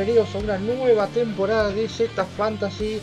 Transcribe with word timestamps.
bienvenidos 0.00 0.34
a 0.34 0.38
una 0.38 0.56
nueva 0.56 1.08
temporada 1.08 1.68
de 1.68 1.86
Z 1.86 2.24
Fantasy, 2.24 3.02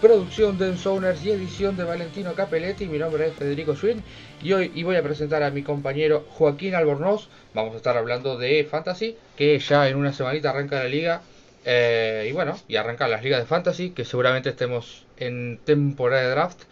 producción 0.00 0.56
de 0.56 0.68
Ensoners 0.68 1.24
y 1.24 1.32
edición 1.32 1.76
de 1.76 1.82
Valentino 1.82 2.32
Capelletti. 2.34 2.86
Mi 2.86 2.96
nombre 2.96 3.26
es 3.26 3.34
Federico 3.34 3.74
Schwinn 3.74 4.04
y 4.40 4.52
hoy 4.52 4.84
voy 4.84 4.94
a 4.94 5.02
presentar 5.02 5.42
a 5.42 5.50
mi 5.50 5.64
compañero 5.64 6.24
Joaquín 6.30 6.76
Albornoz. 6.76 7.28
Vamos 7.54 7.74
a 7.74 7.78
estar 7.78 7.96
hablando 7.96 8.38
de 8.38 8.64
Fantasy, 8.70 9.16
que 9.36 9.58
ya 9.58 9.88
en 9.88 9.96
una 9.96 10.12
semanita 10.12 10.50
arranca 10.50 10.76
la 10.76 10.88
liga. 10.88 11.22
eh, 11.64 12.28
y 12.30 12.32
bueno, 12.32 12.56
y 12.68 12.76
arrancan 12.76 13.10
las 13.10 13.24
ligas 13.24 13.40
de 13.40 13.46
Fantasy, 13.46 13.90
que 13.90 14.04
seguramente 14.04 14.50
estemos 14.50 15.06
en 15.16 15.58
temporada 15.64 16.22
de 16.22 16.30
draft. 16.30 16.62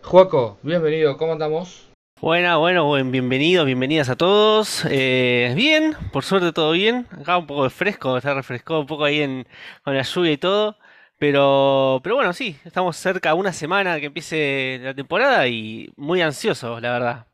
Joaco, 0.00 0.56
bienvenido, 0.62 1.18
¿cómo 1.18 1.32
andamos? 1.32 1.91
Buena, 2.22 2.56
bueno, 2.56 2.86
buen, 2.86 3.10
bienvenidos, 3.10 3.66
bienvenidas 3.66 4.08
a 4.08 4.16
todos. 4.16 4.84
Eh, 4.88 5.52
bien, 5.56 5.96
por 6.12 6.22
suerte 6.24 6.52
todo 6.52 6.70
bien. 6.72 7.06
Acá 7.10 7.36
un 7.36 7.46
poco 7.48 7.64
de 7.64 7.70
fresco, 7.70 8.16
está 8.16 8.32
refrescado 8.34 8.80
un 8.80 8.86
poco 8.86 9.04
ahí 9.04 9.20
en, 9.22 9.46
con 9.84 9.96
la 9.96 10.02
lluvia 10.02 10.32
y 10.32 10.38
todo. 10.38 10.78
Pero, 11.18 12.00
pero 12.04 12.14
bueno, 12.16 12.32
sí, 12.32 12.56
estamos 12.64 12.96
cerca 12.96 13.30
a 13.30 13.34
una 13.34 13.52
semana 13.52 13.98
que 14.00 14.06
empiece 14.06 14.78
la 14.82 14.94
temporada 14.94 15.48
y 15.48 15.92
muy 15.96 16.22
ansiosos, 16.22 16.80
la 16.80 16.92
verdad. 16.92 17.26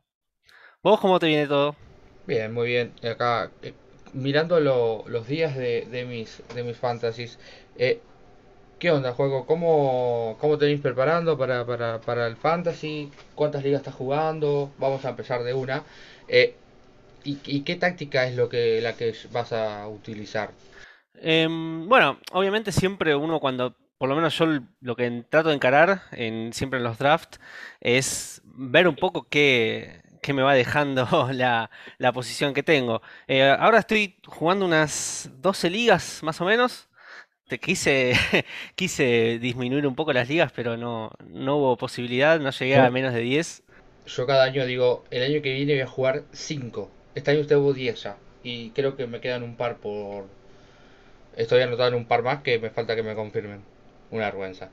¿Vos 0.83 0.99
cómo 1.01 1.19
te 1.19 1.27
viene 1.27 1.47
todo? 1.47 1.77
Bien, 2.25 2.53
muy 2.53 2.67
bien. 2.67 2.93
Acá, 3.03 3.55
eh, 3.61 3.73
mirando 4.13 4.59
lo- 4.59 5.03
los 5.07 5.27
días 5.27 5.55
de, 5.55 5.85
de 5.87 6.05
mis, 6.05 6.43
de 6.53 6.63
mis 6.63 6.77
fantasies, 6.77 7.39
eh, 7.75 8.08
¿qué 8.79 8.91
onda, 8.91 9.13
juego? 9.13 9.45
¿Cómo, 9.45 10.37
cómo 10.39 10.57
te 10.57 10.65
venís 10.65 10.81
preparando 10.81 11.37
para, 11.37 11.65
para, 11.65 11.99
para 12.01 12.27
el 12.27 12.37
fantasy? 12.37 13.11
¿Cuántas 13.35 13.63
ligas 13.63 13.81
estás 13.81 13.95
jugando? 13.95 14.73
Vamos 14.77 15.05
a 15.05 15.09
empezar 15.09 15.43
de 15.43 15.53
una. 15.53 15.83
Eh, 16.27 16.55
¿y, 17.23 17.39
y 17.45 17.63
qué 17.63 17.75
táctica 17.75 18.27
es 18.27 18.35
lo 18.35 18.49
que, 18.49 18.81
la 18.81 18.95
que 18.97 19.13
vas 19.31 19.53
a 19.53 19.87
utilizar? 19.87 20.51
Em, 21.15 21.87
bueno, 21.89 22.19
obviamente 22.31 22.71
siempre 22.71 23.15
uno 23.15 23.39
cuando, 23.39 23.75
por 23.97 24.09
lo 24.09 24.15
menos 24.15 24.37
yo 24.37 24.45
lo 24.81 24.95
que 24.95 25.25
trato 25.29 25.49
de 25.49 25.55
encarar 25.55 26.03
en, 26.11 26.53
siempre 26.53 26.77
en 26.79 26.83
los 26.83 26.97
drafts 26.97 27.39
es 27.81 28.41
ver 28.45 28.87
un 28.87 28.95
poco 28.95 29.27
qué, 29.29 30.01
qué 30.21 30.33
me 30.33 30.43
va 30.43 30.53
dejando 30.53 31.07
la, 31.33 31.69
la 31.97 32.13
posición 32.13 32.53
que 32.53 32.63
tengo. 32.63 33.01
Eh, 33.27 33.43
ahora 33.43 33.79
estoy 33.79 34.17
jugando 34.25 34.65
unas 34.65 35.29
12 35.41 35.69
ligas 35.69 36.21
más 36.23 36.39
o 36.41 36.45
menos. 36.45 36.88
Te 37.49 37.57
quise, 37.59 38.13
quise 38.75 39.39
disminuir 39.39 39.87
un 39.87 39.95
poco 39.95 40.13
las 40.13 40.29
ligas, 40.29 40.51
pero 40.51 40.77
no, 40.77 41.11
no 41.27 41.57
hubo 41.57 41.77
posibilidad, 41.77 42.39
no 42.39 42.51
llegué 42.51 42.77
a 42.77 42.91
menos 42.91 43.11
de 43.11 43.21
10. 43.21 43.63
yo 44.05 44.27
cada 44.27 44.43
año 44.43 44.67
digo, 44.67 45.03
el 45.09 45.23
año 45.23 45.41
que 45.41 45.53
viene 45.53 45.73
voy 45.73 45.81
a 45.81 45.87
jugar 45.87 46.23
5. 46.31 46.91
Este 47.15 47.31
año 47.31 47.47
tengo 47.47 47.73
10 47.73 48.03
ya. 48.03 48.17
Y 48.43 48.69
creo 48.71 48.95
que 48.95 49.07
me 49.07 49.19
quedan 49.19 49.41
un 49.41 49.55
par 49.57 49.77
por... 49.77 50.27
Estoy 51.35 51.61
anotando 51.63 51.97
un 51.97 52.05
par 52.05 52.21
más 52.21 52.43
que 52.43 52.59
me 52.59 52.69
falta 52.69 52.95
que 52.95 53.01
me 53.03 53.15
confirmen. 53.15 53.63
Una 54.11 54.25
vergüenza. 54.25 54.69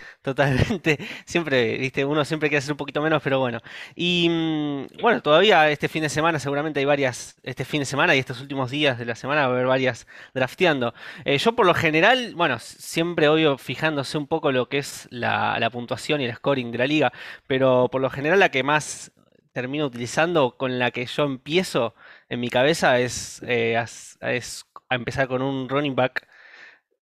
Totalmente, 0.22 0.98
siempre, 1.24 1.76
viste, 1.78 2.04
uno 2.04 2.24
siempre 2.24 2.48
quiere 2.48 2.58
hacer 2.58 2.72
un 2.72 2.76
poquito 2.76 3.00
menos, 3.02 3.22
pero 3.22 3.38
bueno. 3.38 3.60
Y 3.94 4.28
mm, 4.28 4.86
bueno, 5.00 5.22
todavía 5.22 5.70
este 5.70 5.88
fin 5.88 6.02
de 6.02 6.08
semana 6.08 6.38
seguramente 6.38 6.80
hay 6.80 6.86
varias, 6.86 7.36
este 7.42 7.64
fin 7.64 7.80
de 7.80 7.84
semana 7.86 8.14
y 8.14 8.18
estos 8.18 8.40
últimos 8.40 8.70
días 8.70 8.98
de 8.98 9.04
la 9.06 9.14
semana 9.14 9.42
va 9.42 9.48
a 9.48 9.50
haber 9.54 9.66
varias 9.66 10.06
drafteando. 10.34 10.94
Eh, 11.24 11.38
yo 11.38 11.54
por 11.54 11.66
lo 11.66 11.74
general, 11.74 12.34
bueno, 12.34 12.58
siempre 12.58 13.28
obvio 13.28 13.58
fijándose 13.58 14.18
un 14.18 14.26
poco 14.26 14.52
lo 14.52 14.68
que 14.68 14.78
es 14.78 15.08
la, 15.10 15.58
la 15.58 15.70
puntuación 15.70 16.20
y 16.20 16.24
el 16.26 16.34
scoring 16.34 16.70
de 16.72 16.78
la 16.78 16.86
liga, 16.86 17.12
pero 17.46 17.88
por 17.90 18.00
lo 18.00 18.10
general 18.10 18.40
la 18.40 18.50
que 18.50 18.62
más 18.62 19.12
termino 19.52 19.86
utilizando, 19.86 20.56
con 20.56 20.78
la 20.78 20.90
que 20.90 21.06
yo 21.06 21.24
empiezo 21.24 21.94
en 22.28 22.40
mi 22.40 22.48
cabeza 22.50 23.00
es, 23.00 23.42
eh, 23.46 23.76
as- 23.76 24.16
es 24.20 24.64
a 24.88 24.94
empezar 24.94 25.28
con 25.28 25.42
un 25.42 25.68
running 25.68 25.94
back 25.96 26.26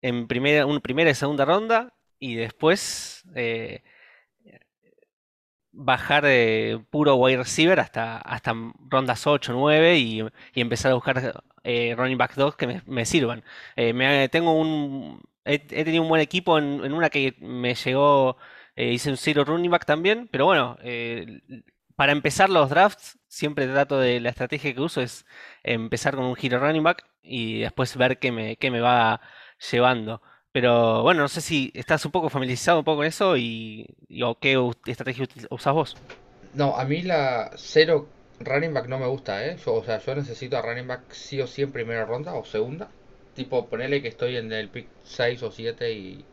en 0.02 0.26
primera, 0.26 0.66
un, 0.66 0.80
primera 0.80 1.10
y 1.10 1.14
segunda 1.14 1.44
ronda 1.44 1.92
y 2.20 2.36
después 2.36 3.24
eh, 3.34 3.82
bajar 5.72 6.24
de 6.24 6.84
puro 6.90 7.16
wide 7.16 7.38
receiver 7.38 7.80
hasta, 7.80 8.18
hasta 8.18 8.54
rondas 8.88 9.26
8 9.26 9.52
9 9.54 9.96
y, 9.98 10.22
y 10.54 10.60
empezar 10.60 10.92
a 10.92 10.94
buscar 10.94 11.42
eh, 11.64 11.94
running 11.96 12.18
back 12.18 12.34
2 12.34 12.56
que 12.56 12.82
me, 12.86 13.04
sirvan. 13.06 13.42
Eh, 13.76 14.28
tengo 14.30 14.52
un, 14.52 15.20
he, 15.44 15.58
tenido 15.58 16.02
un 16.02 16.08
buen 16.08 16.20
equipo 16.22 16.58
en, 16.58 16.84
en 16.84 16.92
una 16.92 17.10
que 17.10 17.34
me 17.40 17.74
llegó, 17.74 18.36
hice 18.76 19.10
un 19.10 19.16
zero 19.16 19.44
running 19.44 19.70
back 19.70 19.86
también, 19.86 20.28
pero 20.30 20.46
bueno, 20.46 20.76
para 21.96 22.12
empezar 22.12 22.48
los 22.50 22.70
drafts 22.70 23.18
siempre 23.28 23.66
trato 23.66 23.98
de, 23.98 24.20
la 24.20 24.30
estrategia 24.30 24.74
que 24.74 24.80
uso 24.80 25.00
es 25.02 25.26
empezar 25.62 26.16
con 26.16 26.24
un 26.24 26.36
hero 26.40 26.58
running 26.58 26.82
back 26.82 27.06
y 27.22 27.60
después 27.60 27.96
ver 27.96 28.18
qué 28.18 28.32
me, 28.32 28.56
qué 28.56 28.70
me 28.70 28.80
va 28.80 29.20
llevando. 29.70 30.22
Pero 30.52 31.02
bueno, 31.02 31.22
no 31.22 31.28
sé 31.28 31.40
si 31.40 31.70
estás 31.74 32.04
un 32.04 32.10
poco 32.12 32.28
familiarizado 32.28 32.78
un 32.80 32.84
poco 32.84 32.98
con 32.98 33.06
eso 33.06 33.36
y, 33.36 33.86
y- 34.08 34.22
qué 34.40 34.58
estrategia 34.86 35.26
usas 35.50 35.74
vos. 35.74 35.98
No, 36.52 36.76
a 36.76 36.84
mí 36.84 37.02
la 37.02 37.50
cero 37.56 38.08
running 38.40 38.72
back 38.74 38.86
no 38.88 38.98
me 38.98 39.06
gusta, 39.06 39.44
¿eh? 39.46 39.56
Yo, 39.64 39.74
o 39.74 39.84
sea, 39.84 39.98
yo 39.98 40.14
necesito 40.14 40.56
a 40.56 40.62
running 40.62 40.86
back 40.86 41.12
sí 41.12 41.40
o 41.40 41.46
sí 41.46 41.62
en 41.62 41.72
primera 41.72 42.04
ronda 42.04 42.34
o 42.34 42.44
segunda. 42.44 42.90
Tipo, 43.34 43.68
ponele 43.68 44.02
que 44.02 44.08
estoy 44.08 44.36
en 44.36 44.52
el 44.52 44.70
pick 44.70 44.88
6 45.02 45.42
o 45.42 45.50
7 45.50 45.92
y, 45.92 46.24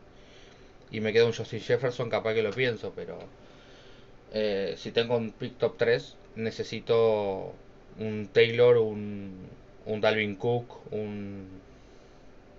y 0.90 1.00
me 1.00 1.12
queda 1.12 1.26
un 1.26 1.34
Justin 1.34 1.60
Jefferson, 1.60 2.10
capaz 2.10 2.34
que 2.34 2.42
lo 2.42 2.52
pienso, 2.52 2.94
pero 2.94 3.18
eh, 4.32 4.74
si 4.76 4.92
tengo 4.92 5.16
un 5.16 5.32
pick 5.32 5.58
top 5.58 5.76
3, 5.78 6.16
necesito 6.34 7.54
un 7.98 8.28
Taylor, 8.32 8.76
un, 8.78 9.48
un 9.86 10.00
Dalvin 10.00 10.36
Cook, 10.36 10.92
un 10.92 11.62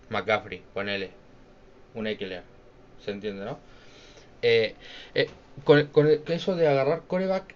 McCaffrey, 0.10 0.62
ponele, 0.74 1.19
un 2.00 2.08
Eckler. 2.08 2.44
¿Se 3.04 3.12
entiende, 3.12 3.46
no? 3.46 3.60
Eh, 4.42 4.76
eh, 5.16 5.30
con, 5.64 5.90
eso 6.28 6.56
de 6.56 6.68
agarrar 6.68 7.04
coreback, 7.08 7.56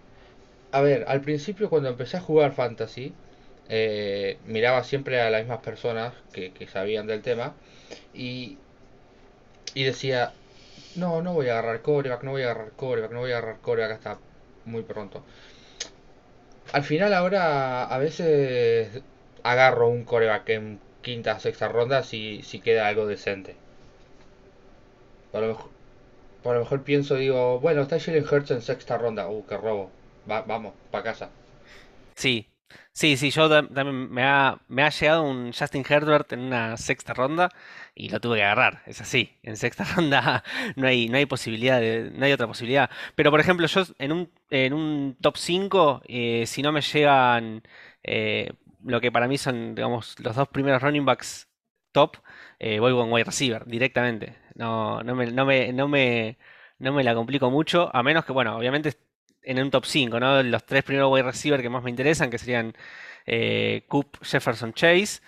a 0.71 0.81
ver, 0.81 1.05
al 1.07 1.21
principio 1.21 1.69
cuando 1.69 1.89
empecé 1.89 2.17
a 2.17 2.21
jugar 2.21 2.53
fantasy, 2.53 3.13
eh, 3.69 4.37
miraba 4.45 4.83
siempre 4.83 5.21
a 5.21 5.29
las 5.29 5.41
mismas 5.41 5.59
personas 5.59 6.13
que, 6.33 6.51
sabían 6.71 7.07
del 7.07 7.21
tema 7.21 7.53
y, 8.13 8.57
y 9.73 9.83
decía, 9.83 10.33
no, 10.95 11.21
no 11.21 11.33
voy 11.33 11.47
a 11.47 11.53
agarrar 11.53 11.81
coreback, 11.81 12.23
no 12.23 12.31
voy 12.31 12.43
a 12.43 12.51
agarrar 12.51 12.71
coreback, 12.71 13.11
no 13.11 13.19
voy 13.19 13.31
a 13.31 13.37
agarrar 13.37 13.59
coreback 13.61 13.91
hasta 13.91 14.17
muy 14.65 14.83
pronto. 14.83 15.23
Al 16.71 16.83
final 16.83 17.13
ahora 17.13 17.85
a 17.85 17.97
veces 17.97 19.01
agarro 19.43 19.89
un 19.89 20.05
coreback 20.05 20.49
en 20.49 20.79
quinta, 21.01 21.39
sexta 21.39 21.67
ronda 21.67 22.03
si, 22.03 22.41
si 22.43 22.59
queda 22.59 22.87
algo 22.87 23.05
decente. 23.05 23.62
A 25.33 25.39
lo 25.41 25.47
mejor, 25.49 25.69
por 26.43 26.55
lo 26.55 26.61
mejor 26.61 26.83
pienso, 26.83 27.15
digo, 27.15 27.59
bueno, 27.59 27.81
está 27.83 27.99
Jalen 27.99 28.25
Hurts 28.31 28.51
en 28.51 28.61
sexta 28.61 28.97
ronda. 28.97 29.29
Uh, 29.29 29.45
qué 29.47 29.57
robo. 29.57 29.91
Va- 30.29 30.43
vamos, 30.43 30.75
para 30.91 31.03
casa. 31.05 31.31
Sí, 32.15 32.47
sí, 32.93 33.17
sí, 33.17 33.31
yo 33.31 33.49
tam- 33.49 33.73
también 33.73 34.09
me 34.11 34.23
ha, 34.23 34.61
me 34.67 34.83
ha 34.83 34.89
llegado 34.89 35.23
un 35.23 35.51
Justin 35.51 35.83
Herbert 35.87 36.31
en 36.33 36.39
una 36.41 36.77
sexta 36.77 37.13
ronda 37.13 37.49
y 37.95 38.09
lo 38.09 38.19
tuve 38.19 38.37
que 38.37 38.43
agarrar, 38.43 38.83
es 38.85 39.01
así, 39.01 39.37
en 39.43 39.57
sexta 39.57 39.83
ronda 39.95 40.43
no 40.75 40.87
hay, 40.87 41.09
no 41.09 41.17
hay 41.17 41.25
posibilidad 41.25 41.79
de- 41.81 42.11
no 42.13 42.25
hay 42.25 42.31
otra 42.31 42.47
posibilidad. 42.47 42.89
Pero 43.15 43.31
por 43.31 43.39
ejemplo, 43.39 43.65
yo 43.67 43.83
en 43.99 44.11
un, 44.11 44.31
en 44.49 44.73
un 44.73 45.17
top 45.21 45.37
5, 45.37 46.01
eh, 46.07 46.45
si 46.47 46.61
no 46.61 46.71
me 46.71 46.81
llegan 46.81 47.63
eh, 48.03 48.51
lo 48.83 49.01
que 49.01 49.11
para 49.11 49.27
mí 49.27 49.37
son, 49.37 49.75
digamos, 49.75 50.19
los 50.19 50.35
dos 50.35 50.47
primeros 50.49 50.81
running 50.81 51.05
backs 51.05 51.49
top, 51.93 52.17
eh, 52.59 52.79
voy 52.79 52.91
con 52.93 53.11
wide 53.11 53.23
receiver 53.25 53.65
directamente. 53.65 54.35
No, 54.55 55.01
no 55.03 55.15
me, 55.15 55.27
no 55.31 55.45
me, 55.45 55.71
no 55.73 55.87
me, 55.87 56.37
no 56.79 56.93
me 56.93 57.03
la 57.03 57.15
complico 57.15 57.49
mucho, 57.51 57.89
a 57.95 58.03
menos 58.03 58.25
que, 58.25 58.33
bueno, 58.33 58.57
obviamente 58.57 58.93
en 59.43 59.59
un 59.59 59.71
top 59.71 59.85
5, 59.85 60.19
¿no? 60.19 60.43
Los 60.43 60.65
tres 60.65 60.83
primeros 60.83 61.11
wide 61.11 61.23
receiver 61.23 61.61
que 61.61 61.69
más 61.69 61.83
me 61.83 61.89
interesan, 61.91 62.29
que 62.29 62.37
serían 62.37 62.73
eh, 63.25 63.85
Coop, 63.87 64.17
Jefferson, 64.23 64.73
Chase, 64.73 65.21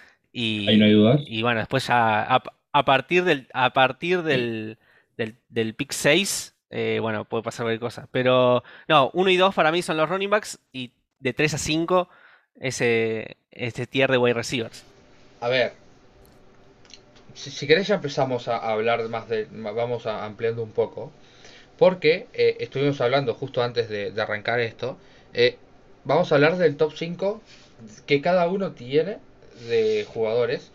Ahí 0.65 0.77
no 0.77 0.85
hay 0.85 0.91
y, 0.91 0.94
dudas. 0.94 1.21
y 1.25 1.41
bueno, 1.44 1.59
después 1.59 1.88
ya 1.88 2.23
a, 2.23 2.44
a 2.73 2.85
partir 2.85 3.23
del, 3.23 3.47
a 3.53 3.71
partir 3.73 4.23
del, 4.23 4.79
del, 5.18 5.39
del 5.50 5.75
pick 5.75 5.91
6, 5.94 6.56
eh, 6.71 7.00
bueno, 7.01 7.25
puede 7.25 7.44
pasar 7.44 7.65
cualquier 7.65 7.79
cosa. 7.79 8.07
Pero 8.11 8.63
no, 8.88 9.11
uno 9.13 9.29
y 9.29 9.38
2 9.38 9.56
para 9.56 9.71
mí 9.71 9.81
son 9.81 9.97
los 9.97 10.09
running 10.09 10.29
backs 10.29 10.59
y 10.73 10.94
de 11.19 11.33
3 11.33 11.53
a 11.56 11.57
5 11.57 12.09
ese, 12.56 13.38
este 13.51 13.88
tier 13.88 14.11
de 14.11 14.18
wide 14.18 14.33
receivers. 14.33 14.85
A 15.39 15.47
ver, 15.50 15.73
si, 17.35 17.51
si 17.51 17.67
querés 17.67 17.87
ya 17.87 17.95
empezamos 17.95 18.47
a, 18.47 18.57
hablar 18.57 19.07
más 19.09 19.29
de... 19.29 19.47
Vamos 19.51 20.07
ampliando 20.07 20.63
un 20.63 20.71
poco. 20.71 21.11
Porque 21.77 22.27
eh, 22.33 22.57
estuvimos 22.59 23.01
hablando 23.01 23.33
justo 23.33 23.61
antes 23.61 23.89
de, 23.89 24.13
arrancar 24.19 24.59
esto. 24.59 24.97
eh, 25.33 25.57
vamos 26.05 26.31
a 26.31 26.35
hablar 26.35 26.57
del 26.57 26.77
top 26.77 26.93
5 26.95 27.41
que 28.05 28.21
cada 28.21 28.47
uno 28.47 28.71
tiene 28.71 29.17
de 29.67 30.05
jugadores. 30.11 30.71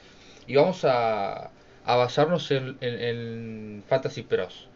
Y 0.46 0.56
vamos 0.56 0.84
a, 0.84 1.50
a 1.84 1.96
basarnos 1.96 2.50
en, 2.50 2.76
en, 2.80 3.82
Fantasy 3.88 4.22
Pros. 4.22 4.68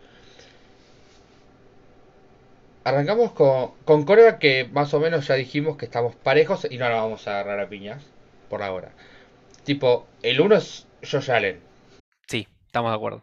Arrancamos 2.85 3.33
con, 3.33 3.73
con 3.85 4.05
Corea 4.05 4.39
que 4.39 4.69
más 4.73 4.93
o 4.95 5.01
menos 5.01 5.27
ya 5.27 5.35
dijimos 5.35 5.77
que 5.77 5.87
estamos 5.87 6.15
parejos 6.17 6.67
y 6.71 6.77
no 6.77 6.89
la 6.89 6.97
vamos 6.97 7.27
a 7.27 7.41
agarrar 7.41 7.61
a 7.61 7.69
piñas 7.69 8.03
por 8.49 8.63
ahora. 8.63 8.91
Tipo, 9.65 10.07
el 10.23 10.41
uno 10.41 10.57
es 10.57 10.87
Josh 11.03 11.31
Allen. 11.31 11.74
Estamos 12.75 12.91
de 12.91 12.97
acuerdo. 12.97 13.23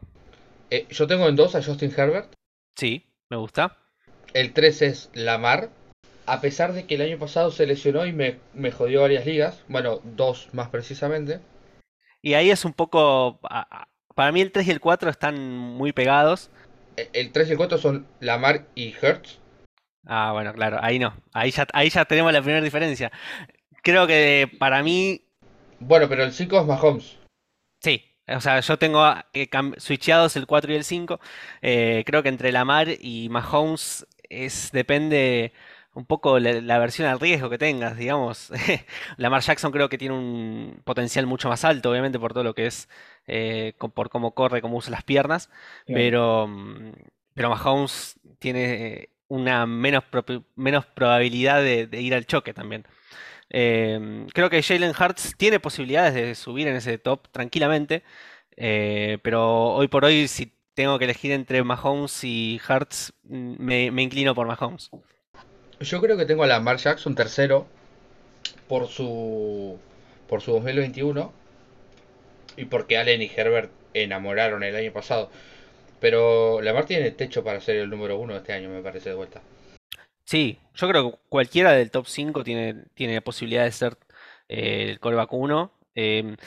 Eh, 0.70 0.88
yo 0.90 1.08
tengo 1.08 1.28
en 1.28 1.36
dos 1.36 1.56
a 1.56 1.62
Justin 1.62 1.94
Herbert. 1.96 2.34
Sí, 2.78 3.06
me 3.30 3.36
gusta. 3.36 3.76
El 4.34 4.54
3 4.54 4.82
es 4.82 5.10
Lamar. 5.14 5.70
A 6.26 6.40
pesar 6.40 6.72
de 6.72 6.86
que 6.86 6.96
el 6.96 7.02
año 7.02 7.20
pasado 7.20 7.52
se 7.52 7.66
lesionó 7.66 8.06
y 8.06 8.14
me, 8.14 8.40
me 8.54 8.72
jodió 8.72 9.02
varias 9.02 9.26
ligas. 9.26 9.62
Bueno, 9.68 10.00
dos 10.06 10.48
más 10.54 10.70
precisamente. 10.70 11.42
Y 12.22 12.36
ahí 12.36 12.50
es 12.50 12.64
un 12.64 12.72
poco... 12.72 13.42
Para 14.16 14.32
mí 14.32 14.40
el 14.40 14.54
3 14.54 14.68
y 14.68 14.72
el 14.72 14.80
4 14.80 15.10
están 15.10 15.38
muy 15.38 15.92
pegados. 15.92 16.50
E, 16.96 17.10
el 17.12 17.34
3 17.34 17.50
y 17.50 17.52
el 17.52 17.58
4 17.58 17.78
son 17.78 18.08
Lamar 18.22 18.68
y 18.74 18.96
Hertz. 19.02 19.40
Ah, 20.06 20.32
bueno, 20.32 20.54
claro, 20.54 20.78
ahí 20.82 20.98
no. 20.98 21.14
Ahí 21.34 21.52
ya, 21.52 21.68
ahí 21.74 21.90
ya 21.90 22.06
tenemos 22.06 22.32
la 22.32 22.42
primera 22.42 22.64
diferencia. 22.64 23.12
Creo 23.84 24.08
que 24.08 24.50
para 24.60 24.82
mí... 24.82 25.26
Bueno, 25.80 26.08
pero 26.08 26.24
el 26.24 26.32
5 26.32 26.62
es 26.62 26.66
Mahomes. 26.66 27.18
Sí, 27.82 28.11
o 28.36 28.42
sea, 28.42 28.60
yo 28.60 28.78
tengo 28.78 29.04
eh, 29.34 29.50
switchados 29.78 30.36
el 30.36 30.48
4 30.48 30.72
y 30.74 30.76
el 30.76 30.84
5. 30.84 31.20
Eh, 31.62 32.04
creo 32.06 32.24
que 32.24 32.30
entre 32.30 32.52
Lamar 32.52 32.88
y 33.00 33.30
Mahomes 33.30 34.06
es, 34.30 34.72
depende 34.72 35.54
un 35.94 36.06
poco 36.06 36.40
la, 36.40 36.80
versión 36.80 37.08
al 37.08 37.20
riesgo 37.20 37.50
que 37.50 37.58
tengas, 37.58 37.98
digamos. 37.98 38.52
Lamar 39.18 39.42
Jackson 39.42 39.72
creo 39.72 39.90
que 39.90 39.98
tiene 39.98 40.16
un 40.16 40.82
potencial 40.84 41.26
mucho 41.26 41.50
más 41.50 41.66
alto, 41.66 41.92
obviamente, 41.92 42.20
por 42.20 42.34
todo 42.34 42.44
lo 42.44 42.56
que 42.56 42.68
es, 42.68 42.88
eh, 43.28 43.74
por 43.94 44.10
cómo 44.10 44.34
corre, 44.34 44.62
cómo 44.62 44.78
usa 44.78 44.92
las 44.92 45.04
piernas. 45.04 45.50
Pero, 45.86 46.48
mm, 46.48 46.92
pero 47.34 47.50
Mahomes 47.50 48.20
tiene 48.40 49.10
una 49.28 49.66
menos, 49.66 50.04
menos 50.56 50.86
probabilidad 50.86 51.62
de, 51.62 51.90
ir 52.02 52.14
al 52.14 52.26
choque 52.26 52.54
también. 52.54 52.86
Em, 53.54 54.28
creo 54.28 54.50
que 54.50 54.64
Jalen 54.64 54.94
Hurts 54.98 55.36
tiene 55.36 55.60
posibilidades 55.60 56.14
de 56.14 56.36
subir 56.36 56.68
en 56.70 56.78
ese 56.78 56.98
top 56.98 57.28
tranquilamente, 57.32 58.02
eh, 58.56 59.18
pero 59.24 59.74
hoy 59.74 59.90
por 59.90 60.06
hoy, 60.06 60.30
si 60.30 60.54
tengo 60.74 60.98
que 60.98 61.04
elegir 61.04 61.34
entre 61.34 61.62
Mahomes 61.62 62.24
y 62.24 62.62
Hurts, 62.68 63.14
mm, 63.24 63.56
me, 63.60 64.02
inclino 64.02 64.34
por 64.34 64.48
Mahomes. 64.48 64.90
Yo 65.82 66.00
creo 66.00 66.16
que 66.16 66.26
tengo 66.26 66.44
a 66.44 66.48
Lamar 66.48 66.78
Jackson 66.78 67.14
tercero 67.14 67.68
por 68.70 68.88
su 68.88 69.78
por 70.28 70.42
su 70.42 70.54
2021 70.54 71.34
y 72.56 72.66
porque 72.66 72.98
Allen 72.98 73.22
y 73.22 73.30
Herbert 73.36 73.70
enamoraron 73.94 74.64
el 74.64 74.76
año 74.78 74.94
pasado. 74.94 75.30
Pero 76.00 76.62
Lamar 76.62 76.86
tiene 76.86 77.12
techo 77.12 77.44
para 77.44 77.60
ser 77.60 77.76
el 77.76 77.90
número 77.90 78.18
uno 78.18 78.36
este 78.36 78.54
año, 78.54 78.70
me 78.70 78.82
parece, 78.82 79.10
de 79.10 79.16
vuelta. 79.16 79.42
Sí, 80.32 80.60
yo 80.76 80.88
creo 80.88 81.12
que 81.12 81.18
cualquiera 81.28 81.74
del 81.74 81.92
top 81.92 82.08
5 82.08 82.46
tiene, 82.46 82.86
tiene 82.94 83.22
posibilidad 83.22 83.66
de 83.66 83.72
ser 83.74 83.98
eh, 84.48 84.92
el 84.92 85.00
coreback 85.02 85.34
1. 85.34 85.74
Em, 85.96 86.38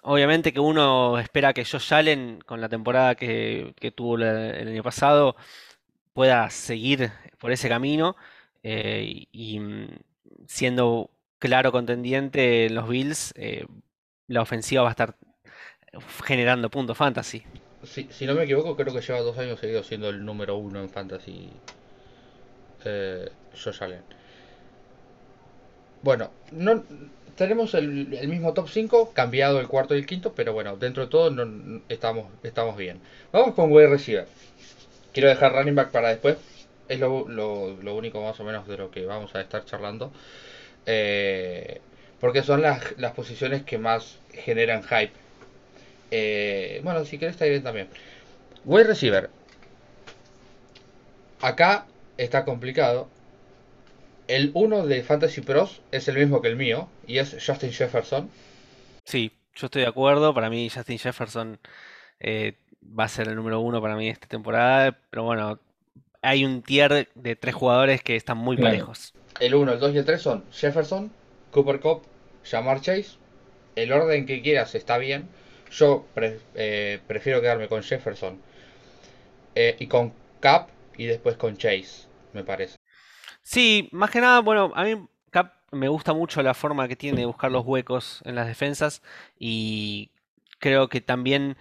obviamente 0.00 0.50
que 0.50 0.60
uno 0.60 1.18
espera 1.18 1.52
que 1.52 1.66
Josh 1.66 1.92
Allen, 1.92 2.40
con 2.46 2.62
la 2.62 2.70
temporada 2.70 3.14
que, 3.14 3.74
tuvo 3.94 4.16
el 4.16 4.68
año 4.68 4.82
pasado, 4.82 5.36
pueda 6.14 6.48
seguir 6.48 7.12
por 7.38 7.52
ese 7.52 7.68
camino 7.68 8.16
eh, 8.62 9.26
y, 9.30 9.60
mm, 9.60 9.88
siendo 10.46 11.10
claro 11.38 11.72
contendiente 11.72 12.66
en 12.66 12.74
los 12.76 12.88
Bills, 12.88 13.34
eh, 13.36 13.66
la 14.26 14.40
ofensiva 14.40 14.82
va 14.82 14.88
a 14.88 14.92
estar 14.92 15.16
generando 16.24 16.70
puntos 16.70 16.96
fantasy 16.96 17.44
si, 17.86 18.26
no 18.26 18.34
me 18.34 18.44
equivoco, 18.44 18.76
creo 18.76 18.92
que 18.92 19.00
lleva 19.00 19.20
dos 19.20 19.38
años 19.38 19.60
seguidos 19.60 19.86
siendo 19.86 20.08
el 20.08 20.24
número 20.24 20.56
uno 20.56 20.80
en 20.80 20.90
Fantasy 20.90 21.50
eh. 22.84 23.30
Bueno, 26.02 26.30
no, 26.52 26.84
tenemos 27.36 27.74
el, 27.74 28.06
mismo 28.28 28.54
top 28.54 28.68
5, 28.68 29.12
cambiado 29.12 29.60
el 29.60 29.68
cuarto 29.68 29.94
y 29.94 29.98
el 29.98 30.06
quinto, 30.06 30.32
pero 30.34 30.52
bueno, 30.52 30.76
dentro 30.76 31.04
de 31.04 31.10
todo 31.10 31.30
estamos, 31.88 32.76
bien. 32.76 33.00
Vamos 33.32 33.54
con 33.54 33.72
wide 33.72 33.88
receiver. 33.88 34.26
Quiero 35.12 35.28
dejar 35.28 35.52
running 35.52 35.74
back 35.74 35.90
para 35.90 36.08
después. 36.08 36.36
Es 36.88 37.00
lo, 37.00 37.24
único 37.24 38.22
más 38.22 38.38
o 38.40 38.44
menos 38.44 38.66
de 38.68 38.76
lo 38.76 38.90
que 38.90 39.04
vamos 39.04 39.34
a 39.34 39.40
estar 39.40 39.64
charlando. 39.64 40.12
Eh, 40.86 41.80
porque 42.20 42.42
son 42.42 42.62
las, 42.62 42.80
posiciones 43.14 43.62
que 43.64 43.78
más 43.78 44.18
generan 44.32 44.82
hype 44.84 45.12
eh, 46.10 46.80
bueno, 46.84 47.04
si 47.04 47.18
quieres 47.18 47.34
está 47.34 47.46
bien 47.46 47.62
también. 47.62 47.88
Wide 48.64 48.84
receiver. 48.84 49.28
Acá 51.40 51.86
está 52.16 52.44
complicado. 52.44 53.08
El 54.28 54.50
1 54.54 54.86
de 54.86 55.02
Fantasy 55.02 55.40
Pros 55.40 55.80
es 55.92 56.08
el 56.08 56.16
mismo 56.16 56.42
que 56.42 56.48
el 56.48 56.56
mío 56.56 56.88
y 57.06 57.18
es 57.18 57.36
Justin 57.44 57.72
Jefferson. 57.72 58.28
Sí, 59.04 59.32
yo 59.54 59.66
estoy 59.66 59.82
de 59.82 59.88
acuerdo. 59.88 60.34
Para 60.34 60.50
mí 60.50 60.68
Justin 60.68 60.98
Jefferson 60.98 61.58
eh, 62.18 62.54
va 62.98 63.04
a 63.04 63.08
ser 63.08 63.28
el 63.28 63.36
número 63.36 63.60
1 63.60 63.80
para 63.80 63.96
mí 63.96 64.08
esta 64.08 64.26
temporada. 64.26 64.98
Pero 65.10 65.22
bueno, 65.22 65.60
hay 66.22 66.44
un 66.44 66.62
tier 66.62 67.08
de 67.14 67.36
tres 67.36 67.54
jugadores 67.54 68.02
que 68.02 68.16
están 68.16 68.38
muy 68.38 68.56
parejos. 68.56 69.14
El 69.38 69.54
1, 69.54 69.74
el 69.74 69.78
2 69.78 69.94
y 69.94 69.98
el 69.98 70.04
3 70.04 70.20
son 70.20 70.44
Jefferson, 70.50 71.12
Cooper 71.52 71.78
Cup, 71.80 72.02
Jamar 72.44 72.80
Chase. 72.80 73.18
El 73.76 73.92
orden 73.92 74.26
que 74.26 74.42
quieras 74.42 74.74
está 74.74 74.98
bien. 74.98 75.28
Yo 75.70 76.06
eh, 76.54 77.00
prefiero 77.06 77.40
quedarme 77.40 77.68
con 77.68 77.82
Jefferson 77.82 78.40
eh, 79.54 79.76
y 79.78 79.86
con 79.86 80.12
Cap 80.40 80.68
y 80.96 81.06
después 81.06 81.36
con 81.36 81.56
Chase, 81.56 82.05
me 82.36 82.44
parece. 82.44 82.78
Sí, 83.42 83.88
más 83.92 84.10
que 84.10 84.20
nada, 84.20 84.40
bueno, 84.40 84.72
a 84.74 84.84
mí 84.84 85.08
Cap 85.30 85.54
me 85.72 85.88
gusta 85.88 86.12
mucho 86.12 86.42
la 86.42 86.54
forma 86.54 86.86
que 86.86 86.96
tiene 86.96 87.20
de 87.20 87.26
buscar 87.26 87.50
los 87.50 87.64
huecos 87.64 88.22
en 88.24 88.34
las 88.34 88.46
defensas 88.46 89.02
y 89.38 90.10
creo 90.58 90.88
que 90.88 91.00
también 91.00 91.56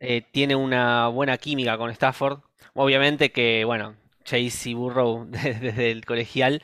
eh, 0.00 0.22
tiene 0.30 0.56
una 0.56 1.08
buena 1.08 1.38
química 1.38 1.78
con 1.78 1.90
Stafford. 1.90 2.40
Obviamente 2.74 3.32
que, 3.32 3.64
bueno, 3.64 3.96
Chase 4.24 4.70
y 4.70 4.74
Burrow 4.74 5.26
desde 5.30 5.90
el 5.90 6.04
colegial 6.04 6.60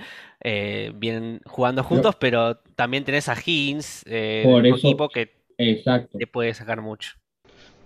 vienen 0.95 1.41
jugando 1.47 1.85
juntos, 1.85 2.17
pero 2.17 2.57
también 2.75 3.05
tenés 3.05 3.29
a 3.29 3.35
Higgins, 3.35 4.05
un 4.45 4.67
equipo 4.67 5.09
que 5.09 5.43
Exacto. 5.59 6.19
te 6.19 6.27
puede 6.27 6.53
sacar 6.55 6.81
mucho. 6.81 7.13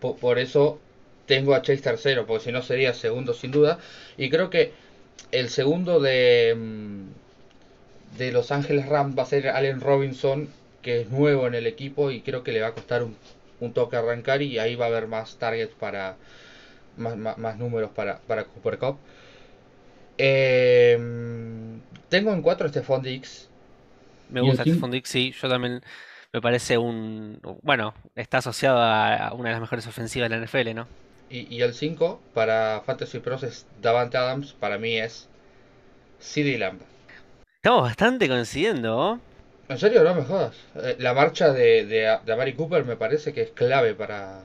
Por, 0.00 0.38
eso 0.38 0.78
tengo 1.26 1.54
a 1.54 1.62
Chase 1.62 1.82
tercero, 1.82 2.26
porque 2.26 2.44
si 2.44 2.52
no 2.52 2.62
sería 2.62 2.94
segundo 2.94 3.34
sin 3.34 3.50
duda. 3.50 3.78
Y 4.16 4.30
creo 4.30 4.50
que 4.50 4.72
el 5.32 5.48
segundo 5.48 6.00
de, 6.00 6.54
mm, 6.56 8.18
de 8.18 8.32
Los 8.32 8.50
Ángeles 8.50 8.86
Rams 8.86 9.16
va 9.18 9.22
a 9.24 9.26
ser 9.26 9.48
Allen 9.48 9.80
Robinson, 9.80 10.48
que 10.82 11.02
es 11.02 11.10
nuevo 11.10 11.46
en 11.46 11.54
el 11.54 11.66
equipo 11.66 12.10
y 12.10 12.20
creo 12.20 12.42
que 12.42 12.52
le 12.52 12.60
va 12.60 12.68
a 12.68 12.72
costar 12.72 13.02
un, 13.02 13.16
toque 13.72 13.96
arrancar 13.96 14.42
y 14.42 14.58
ahí 14.58 14.76
va 14.76 14.86
a 14.86 14.88
haber 14.88 15.08
más 15.08 15.36
targets 15.38 15.74
para 15.74 16.16
más, 16.96 17.58
números 17.58 17.90
para, 17.90 18.18
para 18.20 18.44
Cooper 18.44 18.78
Cup. 18.78 18.98
Em, 20.18 21.80
tengo 22.08 22.32
en 22.32 22.42
cuatro 22.42 22.66
este 22.66 22.82
Dix. 23.02 23.48
Me 24.30 24.40
gusta 24.40 24.62
este 24.62 24.88
Dix, 24.88 25.08
sí, 25.08 25.32
yo 25.32 25.48
también 25.48 25.82
me 26.32 26.40
parece 26.40 26.78
un. 26.78 27.40
Bueno, 27.62 27.94
está 28.14 28.38
asociado 28.38 28.80
a 28.80 29.32
una 29.34 29.48
de 29.48 29.54
las 29.54 29.60
mejores 29.60 29.86
ofensivas 29.86 30.30
de 30.30 30.36
la 30.36 30.46
NFL, 30.46 30.74
¿no? 30.74 31.05
Y, 31.28 31.60
el 31.60 31.74
5 31.74 32.20
para 32.34 32.82
Fantasy 32.86 33.18
Pros 33.18 33.42
es 33.42 33.66
Davante 33.82 34.16
Adams, 34.16 34.52
para 34.52 34.78
mí 34.78 34.96
es 34.96 35.28
CD 36.20 36.56
Lamb. 36.56 36.80
Estamos 37.56 37.82
bastante 37.82 38.28
coincidiendo, 38.28 39.18
En 39.68 39.78
serio, 39.78 40.04
no 40.04 40.14
me 40.14 40.22
jodas. 40.22 40.54
Eh, 40.76 40.96
la 41.00 41.14
marcha 41.14 41.52
de, 41.52 41.84
de, 41.84 42.16
de 42.24 42.32
Amari 42.32 42.54
Cooper 42.54 42.84
me 42.84 42.96
parece 42.96 43.32
que 43.32 43.42
es 43.42 43.50
clave 43.50 43.94
para. 43.94 44.40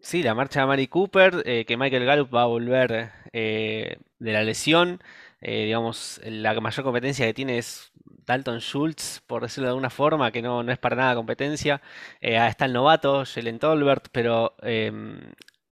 Sí, 0.00 0.24
la 0.24 0.34
marcha 0.34 0.60
de 0.60 0.64
Amari 0.64 0.88
Cooper, 0.88 1.44
eh, 1.46 1.64
que 1.64 1.76
Michael 1.76 2.04
Gallup 2.04 2.34
va 2.34 2.42
a 2.42 2.46
volver 2.46 3.12
eh, 3.32 3.98
de 4.18 4.32
la 4.32 4.42
lesión. 4.42 5.00
digamos, 5.40 6.20
la 6.24 6.58
mayor 6.60 6.84
competencia 6.84 7.24
que 7.26 7.34
tiene 7.34 7.58
es 7.58 7.92
Dalton 8.26 8.58
Schultz, 8.58 9.20
por 9.26 9.42
decirlo 9.42 9.66
de 9.66 9.70
alguna 9.70 9.90
forma, 9.90 10.32
que 10.32 10.42
no, 10.42 10.62
es 10.62 10.78
para 10.78 10.96
nada 10.96 11.14
competencia. 11.14 11.80
Está 12.20 12.64
el 12.64 12.72
novato, 12.72 13.24
Jalen 13.24 13.60
Tolbert, 13.60 14.08
pero 14.10 14.54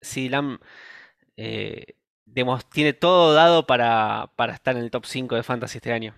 eh, 0.03 0.07
sí, 0.07 0.29
Lam 0.29 0.59
eh, 1.37 1.95
tiene 2.73 2.93
todo 2.93 3.35
dado 3.35 3.67
para, 3.67 4.31
estar 4.53 4.77
en 4.77 4.83
el 4.83 4.91
top 4.91 5.07
5 5.07 5.37
de 5.37 5.43
Fantasy 5.43 5.79
este 5.79 5.93
año. 5.93 6.15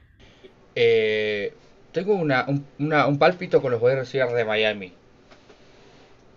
Eh, 0.74 1.54
tengo 1.92 2.14
una, 2.14 2.46
un, 2.48 2.66
un, 2.78 3.18
pálpito 3.18 3.62
con 3.62 3.70
los 3.72 3.80
wide 3.80 3.96
receivers 3.96 4.34
de 4.34 4.44
Miami. 4.44 4.92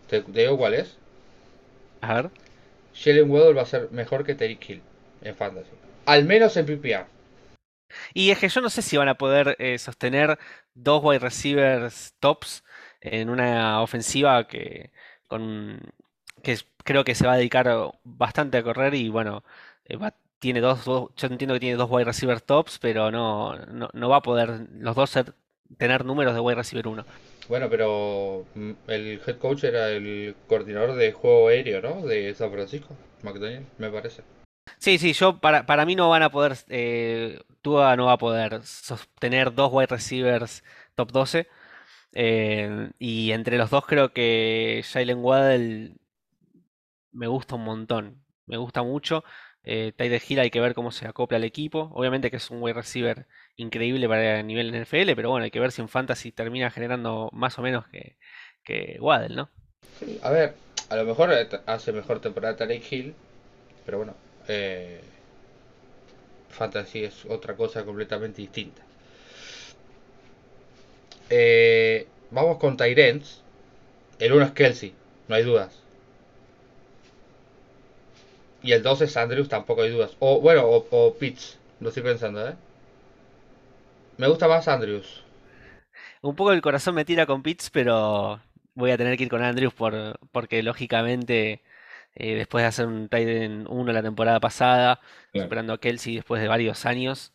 ¿Te, 0.09 0.21
digo 0.21 0.57
cuál 0.57 0.75
es? 0.75 0.97
A 2.01 2.13
ver. 2.15 2.29
Jalen 2.93 3.29
Waddle 3.29 3.53
va 3.53 3.63
a 3.63 3.65
ser 3.65 3.89
mejor 3.91 4.23
que 4.23 4.35
Terry 4.35 4.57
Hill 4.65 4.81
en 5.21 5.35
Fantasy. 5.35 5.69
Al 6.05 6.25
menos 6.25 6.55
en 6.57 6.65
PPR. 6.65 7.05
Y 8.13 8.31
es 8.31 8.39
que 8.39 8.49
yo 8.49 8.61
no 8.61 8.69
sé 8.69 8.81
si 8.81 8.97
van 8.97 9.09
a 9.09 9.17
poder 9.17 9.55
eh, 9.59 9.77
sostener 9.77 10.37
dos 10.73 11.01
wide 11.03 11.19
receivers 11.19 12.15
tops 12.19 12.63
en 13.01 13.29
una 13.29 13.81
ofensiva 13.81 14.47
que, 14.47 14.91
con, 15.27 15.79
que 16.43 16.57
creo 16.83 17.03
que 17.03 17.15
se 17.15 17.25
va 17.27 17.33
a 17.33 17.37
dedicar 17.37 17.91
bastante 18.03 18.57
a 18.57 18.63
correr 18.63 18.93
y 18.95 19.09
bueno, 19.09 19.43
eh, 19.85 19.97
tiene 20.39 20.61
dos, 20.61 20.85
yo 20.85 21.11
entiendo 21.21 21.53
que 21.55 21.59
tiene 21.59 21.75
dos 21.75 21.89
wide 21.89 22.05
receivers 22.05 22.43
tops, 22.43 22.79
pero 22.79 23.11
no, 23.11 23.55
no, 23.55 24.09
va 24.09 24.17
a 24.17 24.21
poder 24.21 24.67
los 24.71 24.95
dos 24.95 25.17
tener 25.77 26.05
números 26.05 26.33
de 26.33 26.39
wide 26.39 26.55
receiver 26.55 26.87
1. 26.87 27.05
Bueno, 27.49 27.69
pero 27.69 28.45
mm, 28.55 28.71
el 28.87 29.21
head 29.25 29.37
coach 29.37 29.63
era 29.63 29.89
el 29.89 30.35
coordinador 30.47 30.95
de 30.95 31.11
juego 31.11 31.47
aéreo, 31.47 31.81
¿no? 31.81 32.05
De 32.05 32.33
San 32.33 32.51
Francisco, 32.51 32.95
McDaniel, 33.23 33.65
me 33.77 33.89
parece. 33.89 34.23
Sí, 34.77 34.97
sí, 34.97 35.13
yo 35.13 35.39
para, 35.39 35.65
para 35.65 35.85
mí 35.85 35.95
no 35.95 36.09
van 36.09 36.23
a 36.23 36.29
poder, 36.29 36.57
eh, 36.69 37.39
Tua 37.61 37.95
no 37.95 38.05
va 38.05 38.13
a 38.13 38.17
poder 38.17 38.63
sostener 38.63 39.53
dos 39.53 39.71
wide 39.73 39.87
receivers 39.87 40.63
top 40.95 41.11
12. 41.11 41.47
eh, 42.13 42.91
y 42.99 43.31
entre 43.31 43.57
los 43.57 43.69
dos 43.69 43.85
creo 43.85 44.13
que 44.13 44.83
Jalen 44.91 45.19
Waddle 45.23 45.93
me 47.17 47.27
gusta 47.27 47.55
un 47.55 47.63
montón, 47.63 48.23
me 48.45 48.57
gusta 48.57 48.83
mucho. 48.83 49.23
Eh, 49.63 49.91
Tyler 49.97 50.21
Hill 50.25 50.39
hay 50.39 50.49
que 50.49 50.61
ver 50.61 50.73
cómo 50.73 50.91
se 50.91 51.07
acopla 51.07 51.37
al 51.37 51.43
equipo. 51.43 51.89
Obviamente 51.93 52.31
que 52.31 52.37
es 52.37 52.49
un 52.49 52.61
wide 52.61 52.75
receiver 52.75 53.27
increíble 53.57 54.07
para 54.07 54.39
el 54.39 54.47
nivel 54.47 54.73
NFL, 54.73 55.13
pero 55.15 55.29
bueno, 55.29 55.43
hay 55.43 55.51
que 55.51 55.59
ver 55.59 55.71
si 55.71 55.81
en 55.81 55.89
Fantasy 55.89 56.31
termina 56.31 56.71
generando 56.71 57.29
más 57.33 57.59
o 57.59 57.61
menos 57.61 57.85
que, 57.89 58.17
que 58.63 58.97
Waddle, 59.01 59.35
¿no? 59.35 59.49
Sí, 59.99 60.19
a 60.21 60.29
ver, 60.29 60.55
a 60.89 60.95
lo 60.95 61.03
mejor 61.05 61.31
hace 61.65 61.91
mejor 61.91 62.21
temporada 62.21 62.55
Tarek 62.55 62.91
Hill, 62.91 63.13
pero 63.85 63.97
bueno, 63.97 64.15
eh, 64.47 65.01
Fantasy 66.49 67.03
es 67.03 67.25
otra 67.25 67.55
cosa 67.55 67.83
completamente 67.83 68.41
distinta. 68.41 68.81
Eh, 71.29 72.07
vamos 72.31 72.57
con 72.57 72.77
Tyrants. 72.77 73.41
El 74.19 74.33
uno 74.33 74.45
es 74.45 74.51
Kelsey, 74.51 74.93
no 75.27 75.35
hay 75.35 75.43
dudas. 75.43 75.86
Y 78.67 78.73
el 78.73 78.83
2 78.83 79.01
es 79.01 79.17
Andrews, 79.17 79.49
tampoco 79.49 79.81
hay 79.81 79.89
dudas. 79.91 80.15
O 80.19 80.41
bueno, 80.41 80.65
o, 80.65 80.87
o 80.91 81.17
Pitts, 81.17 81.59
lo 81.79 81.89
estoy 81.89 82.03
pensando, 82.03 82.47
¿eh? 82.47 82.55
Me 84.17 84.27
gusta 84.27 84.47
más 84.49 84.67
Andrews. 84.67 85.23
Un 86.21 86.35
poco 86.35 86.51
el 86.51 86.61
corazón 86.61 86.95
me 86.95 87.05
tira 87.05 87.25
con 87.25 87.43
Pitts, 87.43 87.69
pero 87.69 88.41
voy 88.75 88.91
a 88.91 88.97
tener 88.97 89.17
que 89.17 89.23
ir 89.23 89.29
con 89.29 89.43
Andrews 89.43 89.73
por, 89.73 90.19
porque 90.31 90.63
lógicamente 90.63 91.63
eh, 92.15 92.35
después 92.35 92.63
de 92.63 92.67
hacer 92.67 92.87
un 92.87 93.09
tight 93.09 93.27
end 93.27 93.67
1 93.69 93.93
la 93.93 94.03
temporada 94.03 94.39
pasada, 94.39 94.99
Claro. 95.31 95.57
superando 95.57 95.73
a 95.73 95.79
Kelsey 95.79 96.15
después 96.15 96.41
de 96.41 96.47
varios 96.47 96.85
años, 96.85 97.33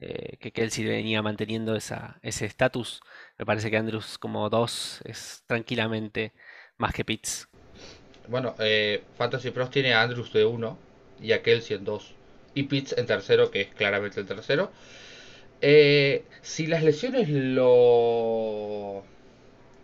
eh, 0.00 0.38
que 0.38 0.52
Kelsey 0.52 0.86
venía 0.86 1.22
manteniendo 1.22 1.76
esa, 1.76 2.18
ese 2.22 2.46
estatus, 2.46 3.02
me 3.38 3.46
parece 3.46 3.70
que 3.70 3.78
Andrews 3.78 4.18
como 4.18 4.48
2 4.50 5.02
es 5.06 5.44
tranquilamente 5.48 6.34
más 6.78 6.94
que 6.94 7.06
Pitts. 7.06 7.49
Bueno, 8.30 8.54
eh, 8.60 9.02
Fantasy 9.16 9.50
Pros 9.50 9.70
tiene 9.70 9.92
a 9.92 10.02
Andrews 10.02 10.32
de 10.32 10.44
1 10.44 10.78
y 11.20 11.32
a 11.32 11.42
Kelsey 11.42 11.76
en 11.76 11.84
2. 11.84 12.14
Y 12.54 12.62
Pitts 12.64 12.96
en 12.96 13.06
tercero, 13.06 13.50
que 13.50 13.62
es 13.62 13.68
claramente 13.74 14.20
el 14.20 14.26
tercero. 14.26 14.70
Eh, 15.60 16.24
si 16.40 16.66
las 16.66 16.82
lesiones 16.82 17.28
lo 17.28 19.02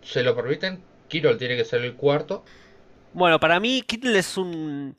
se 0.03 0.23
lo 0.23 0.35
permiten, 0.37 0.81
Kirol 1.09 1.39
tiene 1.39 1.57
que 1.57 1.65
ser 1.65 1.83
el 1.83 1.95
cuarto. 1.95 2.45
Bueno, 3.13 3.41
para 3.41 3.59
mí 3.59 3.83
Kittle 3.83 4.19
es 4.19 4.37
un 4.39 4.97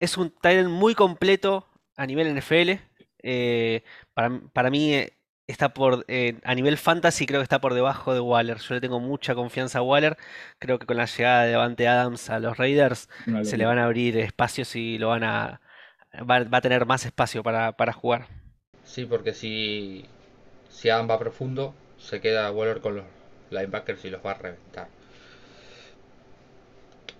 es 0.00 0.16
un 0.16 0.32
muy 0.66 0.94
completo 0.94 1.66
a 1.96 2.06
nivel 2.06 2.36
NFL. 2.36 2.80
Eh, 3.22 3.82
para, 4.14 4.40
para 4.52 4.70
mí 4.70 4.94
eh, 4.94 5.12
está 5.48 5.74
por 5.74 6.04
eh, 6.08 6.38
a 6.44 6.54
nivel 6.54 6.78
fantasy 6.78 7.26
creo 7.26 7.40
que 7.40 7.44
está 7.44 7.60
por 7.60 7.74
debajo 7.74 8.14
de 8.14 8.20
Waller. 8.20 8.58
Yo 8.58 8.74
le 8.74 8.80
tengo 8.80 9.00
mucha 9.00 9.34
confianza 9.34 9.80
a 9.80 9.82
Waller. 9.82 10.16
Creo 10.58 10.78
que 10.78 10.86
con 10.86 10.96
la 10.96 11.06
llegada 11.06 11.44
de 11.44 11.52
Davante 11.52 11.88
Adams 11.88 12.30
a 12.30 12.40
los 12.40 12.56
Raiders 12.58 13.08
se 13.42 13.56
le 13.58 13.66
van 13.66 13.78
a 13.78 13.84
abrir 13.86 14.16
espacios 14.18 14.76
y 14.76 14.98
lo 14.98 15.08
van 15.08 15.24
a 15.24 15.60
va, 16.14 16.44
va 16.44 16.58
a 16.58 16.60
tener 16.62 16.86
más 16.86 17.06
espacio 17.06 17.42
para, 17.42 17.72
para 17.72 17.92
jugar. 17.92 18.28
Sí, 18.82 19.04
porque 19.06 19.34
si, 19.34 20.04
si 20.68 20.90
Adam 20.90 21.08
va 21.10 21.18
profundo, 21.18 21.74
se 21.98 22.20
queda 22.20 22.50
Waller 22.52 22.80
con 22.80 22.96
los 22.96 23.06
linebackers 23.50 24.04
y 24.04 24.10
los 24.10 24.24
va 24.24 24.32
a 24.32 24.34
reventar. 24.34 24.88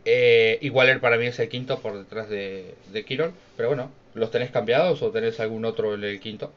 Eh, 0.05 0.59
y 0.63 0.71
Waller 0.71 1.01
para 1.01 1.19
mí 1.19 1.27
es 1.27 1.39
el 1.39 1.49
quinto 1.49 1.81
por 1.81 1.97
detrás 1.99 2.29
de, 2.29 2.79
de 2.93 3.05
Kirol. 3.05 3.35
Pero 3.57 3.69
bueno, 3.69 3.93
¿los 4.15 4.31
tenés 4.31 4.51
cambiados 4.51 5.03
o 5.03 5.11
tenés 5.11 5.41
algún 5.41 5.65
otro 5.65 5.95
en 5.95 6.05
el 6.05 6.21
quinto? 6.21 6.53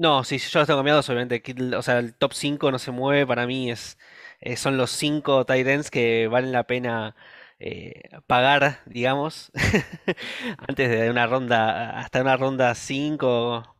No, 0.00 0.24
sí, 0.24 0.38
yo 0.38 0.60
los 0.60 0.66
tengo 0.66 0.78
cambiados, 0.78 1.08
obviamente. 1.10 1.42
O 1.76 1.82
sea, 1.82 1.98
el 1.98 2.14
top 2.14 2.32
5 2.32 2.70
no 2.72 2.78
se 2.78 2.90
mueve. 2.90 3.26
Para 3.26 3.46
mí 3.46 3.70
es, 3.70 3.98
eh, 4.40 4.56
son 4.56 4.78
los 4.78 4.90
5 4.90 5.44
tight 5.44 5.66
ends 5.66 5.90
que 5.90 6.26
valen 6.26 6.52
la 6.52 6.66
pena 6.66 7.14
eh, 7.58 8.08
pagar, 8.26 8.80
digamos, 8.86 9.52
antes 10.68 10.88
de 10.90 11.10
una 11.10 11.26
ronda, 11.26 11.98
hasta 12.00 12.22
una 12.22 12.36
ronda 12.38 12.74
5. 12.74 13.76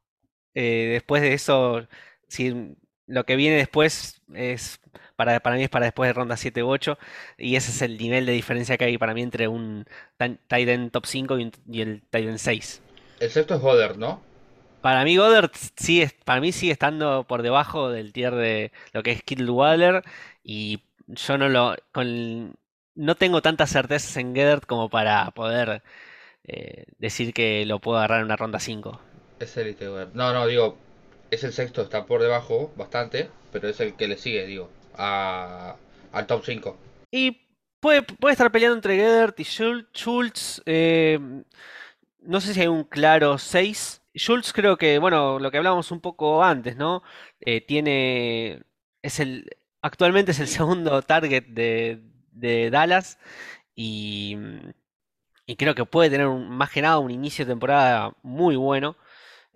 eh, 0.54 0.90
después 0.92 1.22
de 1.22 1.32
eso, 1.34 1.86
si 2.28 2.76
lo 3.06 3.24
que 3.24 3.36
viene 3.36 3.56
después 3.56 4.22
es, 4.34 4.80
para, 5.16 5.40
para 5.40 5.56
mí 5.56 5.62
es 5.64 5.70
para 5.70 5.86
después 5.86 6.08
de 6.08 6.12
ronda 6.14 6.36
7 6.36 6.62
u 6.62 6.68
8. 6.70 6.98
Y 7.38 7.56
ese 7.56 7.70
es 7.70 7.80
el 7.82 7.96
nivel 7.98 8.26
de 8.26 8.32
diferencia 8.32 8.76
que 8.78 8.84
hay 8.84 8.98
para 8.98 9.14
mí 9.14 9.22
entre 9.22 9.48
un 9.48 9.86
tan- 10.18 10.38
tight 10.48 10.68
end 10.68 10.90
top 10.92 11.06
5 11.06 11.38
y, 11.38 11.44
un- 11.44 11.52
y 11.66 11.80
el 11.82 12.02
tight 12.10 12.28
end 12.28 12.38
6. 12.38 12.82
El 13.20 13.30
sexto 13.30 13.54
es 13.54 13.60
Goddard, 13.60 13.96
¿no? 13.96 14.29
Para 14.80 15.04
mí 15.04 15.16
Goddard 15.16 15.50
sigue, 15.76 16.10
para 16.25 16.40
mí 16.40 16.52
sigue 16.52 16.72
estando 16.72 17.25
por 17.25 17.42
debajo 17.42 17.90
del 17.90 18.12
tier 18.12 18.34
de 18.34 18.72
lo 18.92 19.02
que 19.02 19.10
es 19.12 19.22
Kittle 19.22 19.50
Waller 19.50 20.02
y 20.42 20.80
yo 21.06 21.37
no 21.37 21.49
lo 21.50 21.76
con, 21.92 22.54
no 22.94 23.14
tengo 23.14 23.42
tantas 23.42 23.70
certezas 23.70 24.16
en 24.16 24.32
Goddard 24.34 24.62
como 24.62 24.88
para 24.88 25.30
poder 25.32 25.82
eh, 26.44 26.84
decir 26.99 27.34
que 27.34 27.66
lo 27.66 27.78
puedo 27.78 27.99
agarrar 27.99 28.20
en 28.20 28.25
una 28.26 28.37
ronda 28.37 28.58
5. 28.58 29.00
Es 29.38 29.56
élite 29.58 29.87
Goddard. 29.87 30.14
No, 30.14 30.32
no, 30.32 30.46
digo, 30.46 30.78
es 31.30 31.44
el 31.44 31.52
sexto, 31.52 31.82
está 31.82 32.06
por 32.06 32.22
debajo 32.22 32.72
bastante, 32.76 33.28
pero 33.52 33.68
es 33.68 33.80
el 33.80 33.94
que 33.94 34.08
le 34.08 34.16
sigue, 34.16 34.46
digo, 34.46 34.70
a, 34.96 35.76
al 36.12 36.26
top 36.26 36.42
5. 36.44 36.76
Y 37.10 37.38
puede, 37.80 38.00
puede 38.02 38.32
estar 38.32 38.50
peleando 38.50 38.76
entre 38.76 38.96
Goddard 38.96 39.34
y 39.37 39.42
Schul- 39.44 39.88
Schultz. 39.92 40.62
eh, 40.64 41.18
no 42.22 42.40
sé 42.40 42.54
si 42.54 42.60
hay 42.62 42.66
un 42.68 42.84
claro 42.84 43.37
6. 43.37 44.00
Schultz 44.14 44.52
creo 44.52 44.76
que, 44.76 44.98
bueno, 44.98 45.38
lo 45.38 45.50
que 45.50 45.58
hablábamos 45.58 45.90
un 45.92 46.00
poco 46.00 46.42
antes, 46.42 46.76
¿no? 46.76 47.02
Eh, 47.40 47.60
tiene, 47.64 48.62
es 49.02 49.20
el, 49.20 49.48
actualmente 49.82 50.32
es 50.32 50.40
el 50.40 50.48
segundo 50.48 51.02
target 51.02 51.44
de, 51.48 52.02
de 52.32 52.70
Dallas 52.70 53.18
y, 53.74 54.36
y 55.46 55.56
creo 55.56 55.74
que 55.74 55.84
puede 55.84 56.10
tener 56.10 56.26
un- 56.26 56.48
más 56.50 56.70
que 56.70 56.82
nada 56.82 56.98
un 56.98 57.10
inicio 57.10 57.44
de 57.44 57.52
temporada 57.52 58.14
muy 58.22 58.56
bueno. 58.56 58.96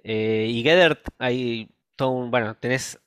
Eh, 0.05 0.47
y 0.51 0.65
Goddard, 0.65 0.99
hay 1.19 1.71
todo 1.97 2.11
un, 2.11 2.31
bueno, 2.31 2.57
tenés 2.57 3.01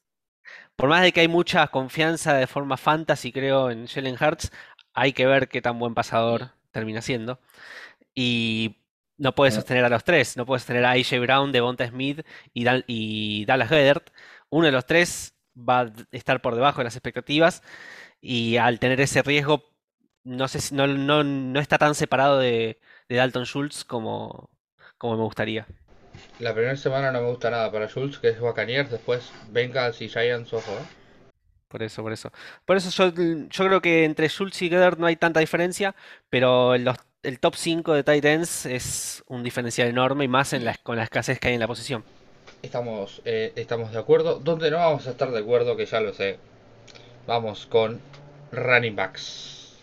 por 0.75 0.89
más 0.89 1.01
de 1.03 1.11
que 1.13 1.21
hay 1.21 1.27
mucha 1.27 1.67
confianza 1.69 2.33
de 2.35 2.47
forma 2.47 2.77
fantasy, 2.77 3.31
creo, 3.31 3.71
en 3.71 3.87
Jalen 3.87 4.17
Hurts, 4.21 4.51
hay 4.93 5.13
que 5.13 5.25
ver 5.27 5.49
qué 5.49 5.61
tan 5.61 5.79
buen 5.79 5.93
pasador 5.95 6.51
termina 6.71 7.01
siendo. 7.01 7.39
Y 8.15 8.77
no 9.17 9.33
puede 9.35 9.51
Bueno, 9.51 9.61
sostener 9.61 9.85
a 9.85 9.89
los 9.89 10.03
tres. 10.03 10.37
No 10.37 10.45
puede 10.45 10.59
sostener 10.59 10.85
a 10.85 10.91
AJ 10.91 11.19
Brown, 11.21 11.51
Devonta 11.51 11.87
Smith 11.87 12.21
y, 12.53 12.63
Dal- 12.65 12.83
y 12.87 13.45
Dallas 13.45 13.69
Goedert. 13.69 14.09
Uno 14.49 14.65
de 14.67 14.71
los 14.71 14.85
tres 14.85 15.35
va 15.57 15.81
a 15.81 15.91
estar 16.11 16.41
por 16.41 16.55
debajo 16.55 16.79
de 16.79 16.85
las 16.85 16.95
expectativas. 16.95 17.63
Y 18.21 18.57
al 18.57 18.79
tener 18.79 19.01
ese 19.01 19.21
riesgo, 19.23 19.65
no 20.23 20.47
sé 20.47 20.61
si 20.61 20.75
no, 20.75 20.87
no, 20.87 21.23
no 21.23 21.59
está 21.59 21.77
tan 21.77 21.95
separado 21.95 22.39
de, 22.39 22.79
de 23.09 23.15
Dalton 23.17 23.45
Schultz 23.45 23.85
como, 23.85 24.49
como 24.97 25.17
me 25.17 25.23
gustaría. 25.23 25.67
La 26.39 26.51
primera 26.55 26.75
semana 26.75 27.11
no 27.11 27.21
me 27.21 27.27
gusta 27.29 27.51
nada 27.51 27.71
para 27.71 27.87
Schultz, 27.87 28.17
que 28.17 28.29
es 28.29 28.39
Buccaneers, 28.39 28.89
después 28.89 29.31
Bengals 29.51 30.01
y 30.01 30.09
Giants, 30.09 30.51
ojo, 30.51 30.79
¿eh? 30.79 30.87
Por 31.67 31.83
eso, 31.83 32.01
por 32.01 32.13
eso. 32.13 32.31
Por 32.65 32.77
eso 32.77 32.89
yo, 32.91 33.13
yo 33.49 33.65
creo 33.65 33.81
que 33.81 34.05
entre 34.05 34.29
Schultz 34.29 34.61
y 34.61 34.69
Goddard 34.69 34.97
no 34.99 35.05
hay 35.05 35.17
tanta 35.17 35.41
diferencia, 35.41 35.95
pero 36.29 36.75
en 36.75 36.85
los- 36.85 36.97
el 37.23 37.39
top 37.39 37.55
5 37.55 37.93
de 37.93 38.03
tight 38.03 38.25
ends 38.25 38.65
es 38.65 39.23
un 39.27 39.43
diferencial 39.43 39.87
enorme 39.87 40.25
y 40.25 40.27
más 40.27 40.53
en 40.53 40.65
la, 40.65 40.75
con 40.77 40.97
la 40.97 41.03
escasez 41.03 41.39
que 41.39 41.49
hay 41.49 41.53
en 41.55 41.59
la 41.59 41.67
posición. 41.67 42.05
Estamos, 42.61 43.21
eh, 43.25 43.53
estamos 43.55 43.91
de 43.91 43.99
acuerdo. 43.99 44.39
Donde 44.39 44.71
no 44.71 44.77
vamos 44.77 45.07
a 45.07 45.11
estar 45.11 45.31
de 45.31 45.39
acuerdo, 45.39 45.75
que 45.75 45.85
ya 45.85 46.01
lo 46.01 46.13
sé. 46.13 46.39
Vamos 47.27 47.65
con 47.67 48.01
running 48.51 48.95
backs. 48.95 49.73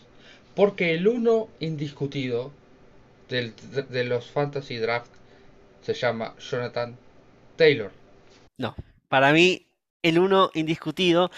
Porque 0.55 0.95
el 0.95 1.09
uno 1.09 1.49
indiscutido 1.61 2.53
del- 3.29 3.55
de, 3.73 3.83
de 3.85 4.05
los 4.05 4.31
fantasy 4.31 4.76
draft 4.79 5.11
se 5.83 5.95
llama 5.95 6.35
Jonathan 6.38 6.97
Taylor. 7.57 7.93
No, 8.59 8.75
para 9.09 9.33
mí 9.33 9.67
el 10.03 10.19
uno 10.19 10.50
indiscutido 10.55 11.31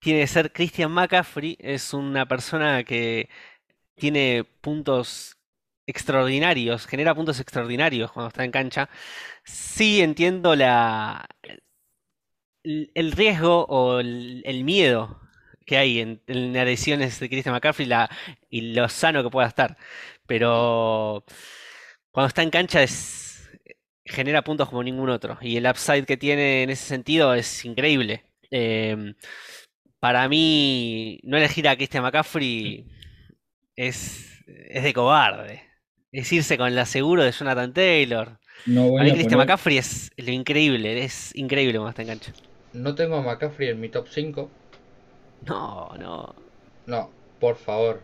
tiene 0.00 0.20
que 0.22 0.26
ser 0.28 0.52
Christian 0.52 0.92
McCaffrey. 0.92 1.56
Es 1.60 1.94
una 1.94 2.26
persona 2.26 2.84
que 2.84 3.28
tiene 3.96 4.44
puntos 4.62 5.37
extraordinarios, 5.88 6.86
genera 6.86 7.14
puntos 7.14 7.40
extraordinarios 7.40 8.12
cuando 8.12 8.28
está 8.28 8.44
en 8.44 8.52
cancha. 8.52 8.88
Sí 9.44 10.02
entiendo 10.02 10.54
la, 10.56 11.26
el 12.94 13.12
riesgo 13.12 13.64
o 13.66 14.00
el, 14.00 14.64
miedo 14.64 15.20
que 15.66 15.76
hay 15.78 16.00
en, 16.00 16.22
en 16.26 16.52
las 16.52 17.20
de 17.20 17.28
Christian 17.28 17.54
McCaffrey 17.54 17.86
la- 17.86 18.10
y 18.50 18.72
lo 18.74 18.88
sano 18.88 19.22
que 19.22 19.30
pueda 19.30 19.48
estar. 19.48 19.76
Pero 20.26 21.24
cuando 22.10 22.28
está 22.28 22.42
en 22.42 22.50
cancha 22.50 22.82
es, 22.82 23.50
genera 24.04 24.42
puntos 24.44 24.68
como 24.68 24.82
ningún 24.82 25.10
otro. 25.10 25.38
Y 25.40 25.56
el 25.56 25.66
upside 25.66 26.06
que 26.06 26.16
tiene 26.16 26.62
en 26.64 26.70
ese 26.70 26.86
sentido 26.86 27.34
es 27.34 27.64
increíble. 27.64 28.24
Em, 28.50 29.14
para 30.00 30.28
mí, 30.28 31.20
no 31.24 31.36
elegir 31.38 31.68
a 31.68 31.76
Christian 31.76 32.04
McCaffrey 32.04 32.86
es, 33.76 34.42
es 34.46 34.82
de 34.84 34.94
cobarde. 34.94 35.67
Es 36.12 36.32
irse 36.32 36.56
con 36.56 36.68
el 36.68 36.78
aseguro 36.78 37.22
de 37.22 37.32
Jonathan 37.32 37.72
Taylor. 37.72 38.38
No 38.66 38.88
voy 38.88 39.00
A 39.00 39.04
mí 39.04 39.10
Christian 39.12 39.38
poner- 39.38 39.46
McCaffrey 39.46 39.78
es 39.78 40.10
lo 40.16 40.30
increíble, 40.32 41.04
es 41.04 41.34
increíble 41.36 41.74
cuando 41.78 41.90
está 41.90 42.02
en 42.02 42.08
cancha. 42.08 42.32
No 42.72 42.94
tengo 42.94 43.16
a 43.16 43.22
McCaffrey 43.22 43.68
en 43.70 43.80
mi 43.80 43.88
top 43.88 44.08
5. 44.10 44.50
No, 45.46 45.90
no, 45.98 46.34
No, 46.86 47.10
por 47.38 47.56
favor. 47.56 48.00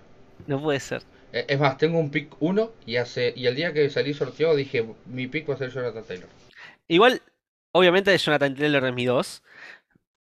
no 0.46 0.60
puede 0.62 0.80
ser. 0.80 1.02
Eh, 1.32 1.46
Es 1.48 1.58
más, 1.58 1.78
tengo 1.78 1.98
un 1.98 2.10
pick 2.10 2.34
1 2.40 2.70
y 2.86 2.96
hace 2.96 3.32
y 3.34 3.46
el 3.46 3.56
día 3.56 3.72
que 3.72 3.90
salí 3.90 4.14
sorteado 4.14 4.54
dije, 4.54 4.84
mi 5.06 5.26
pick 5.26 5.48
va 5.48 5.54
a 5.54 5.58
ser 5.58 5.70
Jonathan 5.70 6.04
Taylor. 6.04 6.28
Igual, 6.88 7.22
obviamente 7.72 8.16
Jonathan 8.16 8.54
Taylor 8.54 8.84
es 8.86 8.94
mi 8.94 9.04
2. 9.06 9.42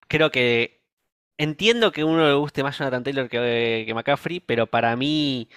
Creo 0.09 0.31
que 0.31 0.81
entiendo 1.39 1.93
que 1.93 2.03
a 2.03 2.07
uno 2.07 2.27
le 2.29 2.35
guste 2.35 2.63
más 2.63 2.79
Jonathan 2.79 3.03
Taylor 3.05 3.29
que, 3.29 3.85
que 3.87 3.95
McCaffrey, 3.95 4.41
pero 4.41 4.67
para 4.67 4.97
mí 4.97 5.49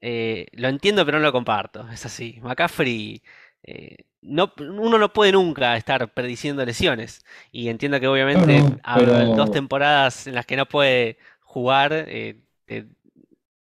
eh, 0.00 0.46
lo 0.52 0.68
entiendo, 0.68 1.04
pero 1.04 1.18
no 1.18 1.24
lo 1.26 1.32
comparto. 1.32 1.88
Es 1.90 2.06
así. 2.06 2.38
McCaffrey, 2.42 3.22
eh, 3.62 3.96
no, 4.22 4.52
uno 4.58 4.98
no 4.98 5.12
puede 5.12 5.32
nunca 5.32 5.76
estar 5.76 6.12
prediciendo 6.14 6.64
lesiones. 6.64 7.24
Y 7.52 7.68
entiendo 7.68 8.00
que 8.00 8.08
obviamente 8.08 8.66
No, 8.66 8.78
a- 8.82 9.28
dos 9.30 9.50
temporadas 9.50 10.26
en 10.26 10.34
las 10.34 10.46
que 10.46 10.56
no 10.56 10.66
puede 10.68 11.18
jugar 11.40 11.92
eh, 12.08 12.40
te, 12.66 12.86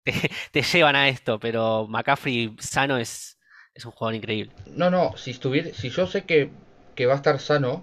te- 0.04 0.30
te 0.52 0.62
llevan 0.62 0.96
a 0.96 1.08
esto, 1.08 1.38
pero 1.40 1.86
McCaffrey 1.88 2.56
sano 2.60 2.98
es, 2.98 3.38
es 3.74 3.84
un 3.84 3.92
jugador 3.92 4.14
increíble. 4.16 4.54
No, 4.66 4.90
no, 4.90 5.16
si 5.16 5.30
estuviera, 5.32 5.72
si 5.74 5.90
yo 5.90 6.06
sé 6.06 6.24
que, 6.24 6.50
que 6.94 7.06
va 7.06 7.14
a 7.14 7.16
estar 7.16 7.40
sano 7.40 7.82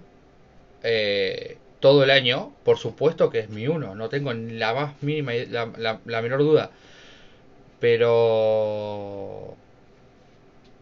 eh, 0.82 1.58
todo 1.80 2.04
el 2.04 2.10
año, 2.10 2.52
por 2.64 2.78
supuesto 2.78 3.30
que 3.30 3.40
es 3.40 3.50
mi 3.50 3.68
uno, 3.68 3.94
no 3.94 4.08
tengo 4.08 4.34
ni 4.34 4.54
la 4.54 4.74
más 4.74 5.02
mínima, 5.02 5.32
la- 5.34 6.00
la 6.04 6.22
menor 6.22 6.40
duda. 6.40 6.70
Pero 7.80 9.56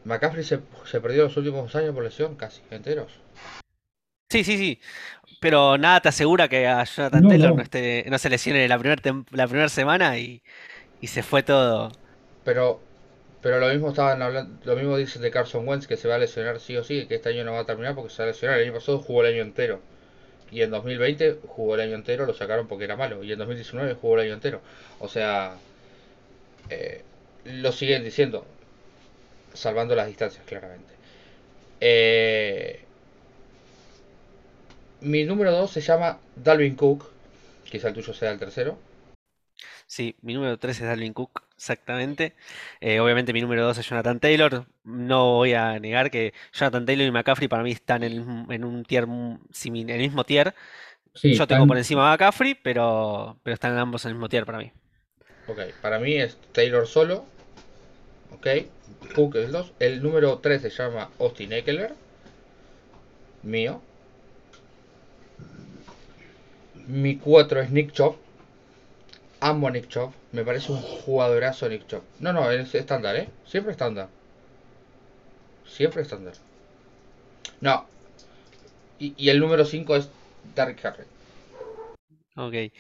McCaffrey 0.05 0.45
se, 0.45 0.61
se 0.85 1.01
perdió 1.01 1.25
los 1.25 1.37
últimos 1.37 1.75
años 1.75 1.95
por 1.95 2.05
lesión, 2.05 2.37
casi 2.37 2.63
enteros. 2.71 3.21
Sí, 4.31 4.43
sí, 4.45 4.57
sí. 4.59 4.81
Pero 5.41 5.79
nada 5.79 6.01
te 6.01 6.09
asegura 6.11 6.49
que 6.49 6.67
a 6.69 6.85
Jonathan 6.85 7.27
No, 7.27 7.29
Taylor 7.29 7.55
no. 7.55 7.57
no, 7.57 7.63
esté, 7.63 8.07
no 8.11 8.19
se 8.19 8.31
lesione 8.31 8.69
la 8.69 8.79
primera 8.79 9.03
la 9.31 9.47
primera 9.49 9.69
semana 9.69 10.19
y, 10.19 10.43
y 11.01 11.09
se 11.09 11.23
fue 11.23 11.43
todo. 11.45 11.93
Pero, 12.45 12.81
pero 13.41 13.59
lo 13.61 13.69
mismo 13.69 13.89
estaban 13.91 14.23
hablando, 14.23 14.61
lo 14.65 14.77
mismo 14.77 14.97
dicen 14.97 15.23
de 15.23 15.31
Carson 15.31 15.67
Wentz 15.69 15.87
que 15.87 15.97
se 15.97 16.09
va 16.09 16.17
a 16.17 16.19
lesionar 16.19 16.61
sí 16.61 16.77
o 16.77 16.85
sí, 16.85 17.07
que 17.09 17.17
este 17.17 17.31
año 17.31 17.45
no 17.45 17.53
va 17.53 17.61
a 17.61 17.67
terminar 17.67 17.95
porque 17.95 18.11
se 18.11 18.23
va 18.23 18.29
a 18.29 18.33
lesionar. 18.33 18.59
El 18.59 18.65
año 18.67 18.75
pasado 18.75 18.99
jugó 19.01 19.25
el 19.25 19.35
año 19.35 19.43
entero. 19.43 19.83
Y 20.51 20.63
en 20.63 20.71
2020 20.71 21.41
jugó 21.47 21.75
el 21.77 21.83
año 21.83 21.97
entero, 21.97 22.27
lo 22.27 22.35
sacaron 22.35 22.69
porque 22.69 22.85
era 22.85 22.97
malo. 22.97 23.25
Y 23.25 23.33
en 23.33 23.39
2019 23.39 23.95
jugó 23.95 24.17
el 24.17 24.27
año 24.27 24.35
entero. 24.35 24.63
O 25.01 25.09
sea, 25.09 25.63
eh, 26.71 27.03
lo 27.45 27.73
siguen 27.73 28.05
diciendo, 28.05 28.47
salvando 29.53 29.95
las 29.95 30.07
distancias, 30.07 30.45
claramente. 30.47 30.93
Eh, 31.81 32.81
mi 35.03 35.25
número 35.25 35.53
2 35.53 35.71
se 35.71 35.81
llama 35.81 36.19
Dalvin 36.35 36.75
Cook. 36.75 37.05
Quizá 37.71 37.89
el 37.89 37.95
tuyo 37.95 38.13
sea 38.13 38.33
el 38.33 38.39
tercero. 38.39 38.79
Sí, 39.87 40.17
mi 40.23 40.35
número 40.35 40.59
3 40.59 40.81
es 40.81 40.87
Dalvin 40.87 41.13
Cook, 41.13 41.43
exactamente. 41.57 42.35
Eh, 42.81 43.01
obviamente 43.01 43.33
mi 43.33 43.41
número 43.41 43.65
2 43.65 43.79
es 43.79 43.89
Jonathan 43.89 44.21
Taylor. 44.21 44.67
No 44.85 45.33
voy 45.35 45.53
a 45.55 45.79
negar 45.79 46.11
que 46.11 46.33
Jonathan 46.53 46.87
Taylor 46.87 47.07
y 47.07 47.11
McCaffrey 47.11 47.49
para 47.49 47.63
mí 47.63 47.73
están 47.73 48.03
en, 48.03 48.13
el 48.13 48.19
mismo- 48.21 48.53
en 48.53 48.65
un 48.65 48.85
tier, 48.85 49.05
en 49.05 49.91
el 49.91 49.99
mismo 49.99 50.25
tier. 50.25 50.55
Sí, 51.15 51.31
Yo 51.31 51.47
tengo 51.49 51.67
por 51.67 51.79
encima 51.79 52.09
a 52.09 52.13
McCaffrey, 52.13 52.55
pero, 52.57 53.39
pero 53.43 53.55
están 53.55 53.79
ambos 53.79 54.05
en 54.05 54.11
el 54.11 54.15
mismo 54.17 54.29
tier 54.31 54.47
para 54.47 54.59
mí. 54.59 54.73
Ok, 55.47 55.61
para 55.83 55.99
mí 55.99 56.15
es 56.15 56.37
Taylor 56.53 56.87
solo. 56.87 57.25
Ok, 58.33 58.47
Cook 59.15 59.37
es 59.37 59.47
el 59.47 59.53
2. 59.53 59.73
El 59.79 60.03
número 60.03 60.39
3 60.39 60.63
se 60.63 60.71
llama 60.71 61.11
Austin 61.19 61.53
Eckler. 61.53 61.95
Mío. 63.43 63.83
Mi 66.87 67.17
4 67.17 67.61
es 67.61 67.71
Nick 67.71 67.93
Chop. 67.93 68.17
Amo 69.41 69.71
Nick 69.71 69.89
Chop. 69.89 70.13
Me 70.33 70.45
parece 70.45 70.73
un 70.73 70.81
jugadorazo 70.81 71.69
Nick 71.69 71.87
Chop. 71.87 72.03
No, 72.21 72.33
no, 72.33 72.51
es 72.51 72.75
estándar, 72.75 73.17
¿eh? 73.17 73.29
Siempre 73.47 73.73
estándar. 73.73 74.09
Siempre 75.67 76.03
estándar. 76.03 76.35
No. 77.61 77.87
Y, 78.99 79.15
y 79.17 79.29
el 79.29 79.41
número 79.41 79.65
5 79.65 79.97
es 79.97 80.09
Derrick 80.55 80.85
Henry. 80.85 81.05
Ok. 82.37 82.73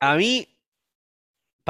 A 0.00 0.16
mí, 0.16 0.48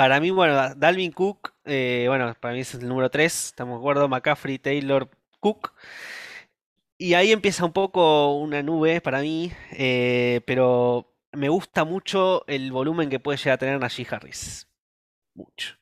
para 0.00 0.18
mí, 0.18 0.30
bueno, 0.30 0.74
Dalvin 0.76 1.12
Cook, 1.12 1.52
eh, 1.66 2.06
bueno, 2.08 2.34
para 2.40 2.54
mí 2.54 2.60
es 2.60 2.72
el 2.72 2.88
número 2.88 3.10
3, 3.10 3.48
estamos 3.48 3.74
de 3.74 3.80
acuerdo, 3.80 4.08
McCaffrey, 4.08 4.58
Taylor, 4.58 5.10
Cook. 5.40 5.74
Y 6.96 7.12
ahí 7.12 7.32
empieza 7.32 7.66
un 7.66 7.74
poco 7.74 8.34
una 8.38 8.62
nube 8.62 9.02
para 9.02 9.20
mí, 9.20 9.52
eh, 9.72 10.40
pero 10.46 11.12
me 11.32 11.50
gusta 11.50 11.84
mucho 11.84 12.46
el 12.46 12.72
volumen 12.72 13.10
que 13.10 13.20
puede 13.20 13.36
llegar 13.36 13.56
a 13.56 13.58
tener 13.58 13.78
Najee 13.78 14.06
Harris. 14.10 14.70
Mucho. 15.34 15.76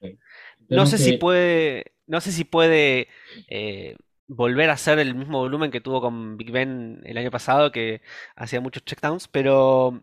No 0.69 0.87
sé 0.87 0.99
si 0.99 1.13
puede, 1.13 1.93
no 2.09 2.21
sé 2.21 2.33
si 2.33 2.43
puede 2.43 3.07
eh, 3.49 3.95
volver 4.27 4.69
a 4.71 4.73
hacer 4.73 4.99
el 4.99 5.15
mismo 5.15 5.39
volumen 5.39 5.71
que 5.71 5.81
tuvo 5.81 6.01
con 6.01 6.37
Big 6.37 6.51
Ben 6.51 7.03
el 7.05 7.19
año 7.19 7.31
pasado, 7.31 7.71
que 7.71 8.03
hacía 8.35 8.61
muchos 8.61 8.85
checkdowns, 8.85 9.29
pero 9.29 10.03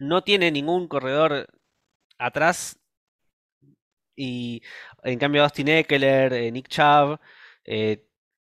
no 0.00 0.24
tiene 0.24 0.50
ningún 0.50 0.88
corredor 0.88 1.46
atrás. 2.18 2.80
Y 4.18 4.62
en 5.04 5.18
cambio 5.18 5.42
Austin 5.44 5.68
Eckler, 5.68 6.32
eh, 6.32 6.50
Nick 6.52 6.68
Chubb, 6.68 7.20
eh, 7.64 8.04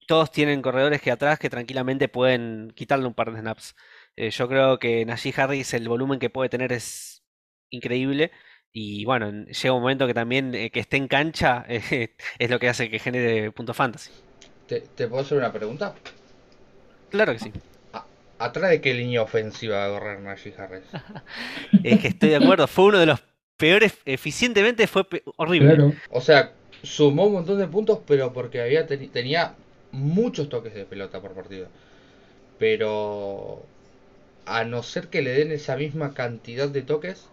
todos 0.07 0.31
tienen 0.31 0.61
corredores 0.61 1.01
que 1.01 1.11
atrás 1.11 1.39
que 1.39 1.49
tranquilamente 1.49 2.07
pueden 2.09 2.71
quitarle 2.75 3.07
un 3.07 3.13
par 3.15 3.31
de 3.33 3.39
snaps. 3.41 3.75
Eh, 4.15 4.29
yo 4.29 4.47
creo 4.47 4.79
que 4.79 5.05
Najee 5.05 5.33
Harris, 5.35 5.73
el 5.73 5.87
volumen 5.89 6.19
que 6.19 6.29
puede 6.29 6.49
tener 6.49 6.71
es 6.71 7.23
increíble. 7.69 8.31
Y 8.71 9.05
bueno, 9.05 9.27
en- 9.29 9.45
llega 9.47 9.73
un 9.73 9.81
momento 9.81 10.05
que 10.07 10.13
también 10.13 10.53
eh, 10.53 10.69
que 10.71 10.81
esté 10.81 10.97
en 10.97 11.07
cancha 11.07 11.65
es 11.69 12.49
lo 12.49 12.59
que 12.59 12.69
hace 12.69 12.89
que 12.89 12.99
genere 12.99 13.51
puntos 13.51 13.75
fantasy. 13.75 14.11
¿Te, 14.67 14.81
te 14.81 15.07
puedo 15.07 15.21
hacer 15.23 15.37
una 15.37 15.51
pregunta? 15.51 15.95
Claro 17.09 17.33
que 17.33 17.39
sí. 17.39 17.53
¿Atrás 18.37 18.69
de 18.69 18.81
qué 18.81 18.93
línea 18.93 19.21
ofensiva 19.21 19.77
va 19.77 19.85
a 19.85 19.99
correr 19.99 20.19
Najee 20.19 20.53
Harris? 20.57 20.83
Es 21.83 21.99
que 22.01 22.09
estoy 22.09 22.29
de 22.29 22.35
acuerdo. 22.35 22.67
Fue 22.67 22.85
uno 22.85 22.97
de 22.99 23.05
los 23.05 23.23
peores, 23.57 23.97
eficientemente 24.05 24.87
fue 24.87 25.07
pe- 25.09 25.23
horrible. 25.37 25.77
Claro, 25.77 25.95
O 26.09 26.21
sea, 26.21 26.53
sumó 26.83 27.25
un 27.27 27.33
montón 27.33 27.57
de 27.59 27.67
puntos, 27.67 27.99
pero 28.07 28.31
porque 28.33 28.61
había 28.61 28.87
teni- 28.87 29.09
tenía 29.11 29.55
muchos 29.91 30.49
toques 30.49 30.73
de 30.73 30.85
pelota 30.85 31.21
por 31.21 31.33
partido. 31.33 31.67
Pero 32.59 33.63
a 34.45 34.63
no 34.65 34.83
ser 34.83 35.09
que 35.09 35.21
le 35.23 35.31
den 35.33 35.51
esa 35.53 35.77
misma 35.77 36.13
cantidad 36.13 36.69
de 36.69 36.83
toques, 36.83 37.27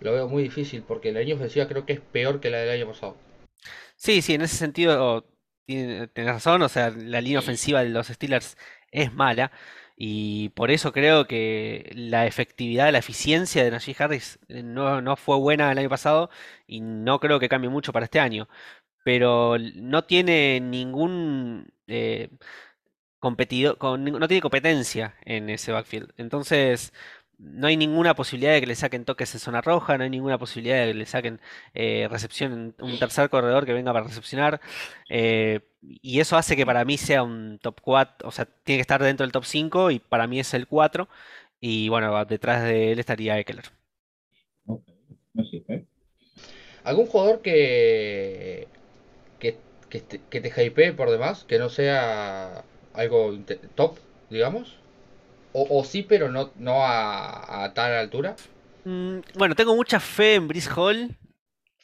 lo 0.00 0.12
veo 0.14 0.28
muy 0.28 0.42
difícil, 0.44 0.82
porque 0.86 1.12
la 1.12 1.20
línea 1.20 1.36
ofensiva 1.36 1.68
creo 1.68 1.86
que 1.86 1.94
es 1.94 2.00
peor 2.00 2.40
que 2.40 2.50
la 2.50 2.58
del 2.60 2.70
año 2.82 2.88
pasado. 2.88 3.16
Sí, 3.96 4.22
sí, 4.22 4.34
en 4.34 4.42
ese 4.42 4.56
sentido 4.56 5.26
tiene- 5.66 6.08
tenés 6.08 6.32
razón. 6.34 6.62
O 6.62 6.68
sea, 6.68 6.90
la 6.90 7.20
línea 7.20 7.38
ofensiva 7.40 7.82
de 7.82 7.90
los 7.90 8.08
Steelers 8.08 8.56
es 8.90 9.12
mala. 9.12 9.52
Y 10.02 10.48
por 10.50 10.70
eso 10.70 10.92
creo 10.92 11.26
que 11.26 11.90
la 11.94 12.26
efectividad, 12.26 12.90
la 12.90 12.98
eficiencia 13.00 13.62
de 13.62 13.70
Najee 13.70 13.94
Harris 13.98 14.38
eh, 14.48 14.62
no, 14.62 15.02
no 15.02 15.16
fue 15.16 15.36
buena 15.38 15.70
el 15.70 15.78
año 15.78 15.90
pasado 15.90 16.30
y 16.66 16.80
no 16.80 17.20
creo 17.20 17.38
que 17.38 17.50
cambie 17.50 17.68
mucho 17.70 17.92
para 17.92 18.06
este 18.06 18.18
año. 18.18 18.48
Pero 19.04 19.58
no 19.58 20.04
tiene 20.04 20.60
ningún 20.60 21.72
eh, 21.88 22.30
competidor, 23.18 23.78
con, 23.78 24.04
no 24.04 24.28
tiene 24.28 24.40
competencia 24.42 25.16
en 25.24 25.50
ese 25.50 25.72
backfield. 25.72 26.12
Entonces, 26.16 26.92
no 27.38 27.66
hay 27.68 27.76
ninguna 27.76 28.14
posibilidad 28.14 28.52
de 28.54 28.60
que 28.60 28.66
le 28.66 28.76
saquen 28.76 29.04
toques 29.04 29.34
en 29.34 29.40
zona 29.40 29.60
roja, 29.62 29.98
no 29.98 30.04
hay 30.04 30.10
ninguna 30.10 30.38
posibilidad 30.38 30.80
de 30.80 30.92
que 30.92 30.98
le 30.98 31.06
saquen 31.06 31.40
eh, 31.74 32.08
recepción, 32.10 32.74
un 32.80 32.98
tercer 32.98 33.30
corredor 33.30 33.66
que 33.66 33.72
venga 33.74 33.92
para 33.92 34.06
recepcionar. 34.06 34.60
eh, 35.10 35.60
y 35.82 36.20
eso 36.20 36.36
hace 36.36 36.56
que 36.56 36.66
para 36.66 36.84
mí 36.84 36.98
sea 36.98 37.22
un 37.22 37.58
top 37.60 37.80
4, 37.80 38.28
o 38.28 38.32
sea, 38.32 38.46
tiene 38.64 38.78
que 38.78 38.82
estar 38.82 39.02
dentro 39.02 39.24
del 39.24 39.32
top 39.32 39.44
5 39.44 39.90
y 39.90 39.98
para 39.98 40.26
mí 40.26 40.40
es 40.40 40.54
el 40.54 40.66
4. 40.66 41.08
Y 41.60 41.88
bueno, 41.88 42.24
detrás 42.24 42.62
de 42.64 42.92
él 42.92 42.98
estaría 42.98 43.38
Eckler. 43.38 43.64
¿Algún 46.84 47.06
jugador 47.06 47.40
que, 47.42 48.68
que, 49.38 49.56
que, 49.88 50.00
te, 50.00 50.20
que 50.30 50.40
te 50.40 50.50
hypee 50.50 50.92
por 50.92 51.10
demás? 51.10 51.44
Que 51.44 51.58
no 51.58 51.68
sea 51.68 52.64
algo 52.94 53.38
top, 53.74 53.98
digamos. 54.30 54.76
O, 55.52 55.66
o 55.78 55.84
sí, 55.84 56.02
pero 56.02 56.30
no, 56.30 56.50
no 56.56 56.84
a, 56.84 57.64
a 57.64 57.74
tal 57.74 57.92
altura. 57.92 58.36
Mm, 58.84 59.18
bueno, 59.36 59.54
tengo 59.54 59.76
mucha 59.76 60.00
fe 60.00 60.36
en 60.36 60.48
Brice 60.48 60.70
Hall. 60.74 61.16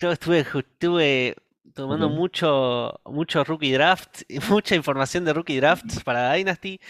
Yo 0.00 0.12
estuve, 0.12 0.40
estuve 0.40 1.36
tomando 1.74 2.08
mucho, 2.08 3.00
mucho 3.04 3.44
rookie 3.44 3.72
draft, 3.72 4.22
y 4.28 4.38
mucha 4.48 4.74
información 4.74 5.24
de 5.24 5.32
rookie 5.32 5.58
drafts 5.60 6.02
para 6.04 6.32
Dynasty. 6.32 6.80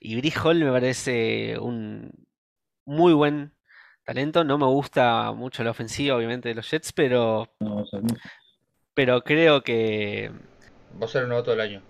Y 0.00 0.16
Brice 0.16 0.38
Hall 0.40 0.62
me 0.64 0.70
parece 0.70 1.58
un 1.58 2.10
muy 2.86 3.12
buen 3.12 3.52
talento. 4.04 4.44
No 4.44 4.58
me 4.58 4.66
gusta 4.66 5.32
mucho 5.32 5.64
la 5.64 5.70
ofensiva, 5.70 6.16
obviamente, 6.16 6.48
de 6.50 6.54
los 6.56 6.70
Jets, 6.70 6.92
pero, 6.92 7.48
No 7.60 7.84
pero 8.94 9.22
creo 9.22 9.62
que 9.62 10.30
Va 11.00 11.06
a 11.06 11.08
ser 11.08 11.22
el 11.24 11.28
novato 11.28 11.50
del 11.50 11.60
año. 11.60 11.82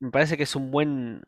me 0.00 0.10
parece 0.10 0.36
que 0.36 0.44
es 0.44 0.54
un 0.54 0.70
buen, 0.70 1.22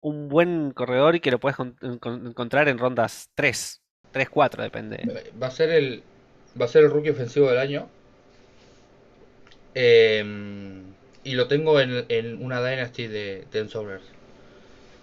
un 0.00 0.28
buen 0.28 0.72
corredor 0.72 1.14
y 1.14 1.20
que 1.20 1.30
lo 1.30 1.38
puedes 1.38 1.56
con- 1.56 1.76
encon- 1.76 2.26
encontrar 2.28 2.68
en 2.68 2.78
rondas 2.78 3.30
3, 3.34 3.80
3, 4.10 4.28
4, 4.30 4.62
depende. 4.64 5.30
Va 5.40 5.46
a 5.46 5.50
ser 5.50 5.70
el, 5.70 6.02
va 6.60 6.64
a 6.64 6.68
ser 6.68 6.84
el 6.84 6.90
rookie 6.90 7.10
ofensivo 7.10 7.48
del 7.48 7.58
año. 7.58 7.88
Eh, 9.74 10.24
y 11.24 11.34
lo 11.34 11.48
tengo 11.48 11.80
en, 11.80 12.42
una 12.42 12.64
Dynasty 12.64 13.06
de 13.06 13.68
Sobers. 13.68 14.04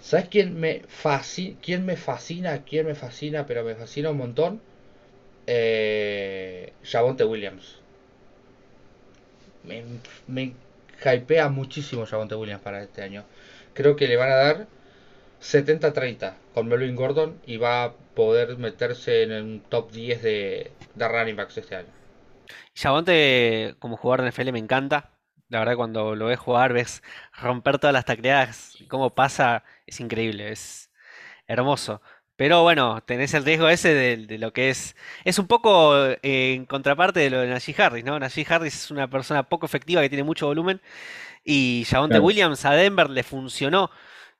¿Sabes 0.01 0.29
quién 0.29 0.59
me 0.59 0.81
fascina? 0.87 1.57
¿Quién 1.61 1.85
me 1.85 1.95
fascina? 1.95 2.63
¿Quién 2.63 2.87
me 2.87 2.95
fascina? 2.95 3.45
Pero 3.45 3.63
me 3.63 3.75
fascina 3.75 4.09
un 4.09 4.17
montón. 4.17 4.61
Eh, 5.45 6.73
Williams. 7.25 7.77
Me, 9.63 9.83
me 10.27 10.53
hypea 11.05 11.49
muchísimo 11.49 12.05
Javonte 12.07 12.35
Williams 12.35 12.63
para 12.63 12.81
este 12.81 13.03
año. 13.03 13.25
Creo 13.75 13.95
que 13.95 14.07
le 14.07 14.17
van 14.17 14.31
a 14.31 14.35
dar 14.35 14.67
70-30 15.41 16.33
con 16.55 16.67
Melvin 16.67 16.95
Gordon 16.95 17.39
y 17.45 17.57
va 17.57 17.83
a 17.83 17.93
poder 18.15 18.57
meterse 18.57 19.23
en 19.23 19.31
el 19.31 19.61
top 19.69 19.91
10 19.91 20.23
de, 20.23 20.71
de 20.95 21.07
running 21.07 21.35
backs 21.35 21.57
este 21.57 21.75
año. 21.75 22.00
Javonte 22.75 23.75
como 23.79 23.97
jugador 23.97 24.21
de 24.21 24.27
NFL 24.27 24.51
me 24.51 24.59
encanta. 24.59 25.11
La 25.49 25.59
verdad 25.59 25.75
cuando 25.75 26.15
lo 26.15 26.27
ves 26.27 26.39
jugar 26.39 26.73
ves 26.73 27.03
romper 27.33 27.77
todas 27.79 27.93
las 27.93 28.05
tacleadas, 28.05 28.77
cómo 28.87 29.13
pasa, 29.15 29.63
es 29.85 29.99
increíble, 29.99 30.51
es 30.51 30.91
hermoso. 31.47 32.01
Pero 32.35 32.63
bueno, 32.63 33.01
tenés 33.03 33.33
el 33.35 33.45
riesgo 33.45 33.69
ese 33.69 33.93
de, 33.93 34.17
de 34.27 34.37
lo 34.39 34.53
que 34.53 34.69
es. 34.71 34.95
Es 35.25 35.39
un 35.39 35.47
poco 35.47 35.95
eh, 36.07 36.19
en 36.23 36.65
contraparte 36.65 37.19
de 37.19 37.29
lo 37.29 37.41
de 37.41 37.47
Najee 37.49 37.75
Harris, 37.81 38.03
¿no? 38.05 38.19
Najee 38.19 38.45
Harris 38.49 38.75
es 38.75 38.91
una 38.91 39.09
persona 39.09 39.43
poco 39.49 39.65
efectiva 39.67 40.01
que 40.01 40.09
tiene 40.09 40.23
mucho 40.23 40.47
volumen. 40.47 40.81
Y 41.43 41.85
Javonte 41.89 42.19
Claro. 42.19 42.21
Williams 42.21 42.65
a 42.65 42.73
Denver 42.73 43.09
le 43.09 43.23
funcionó 43.23 43.91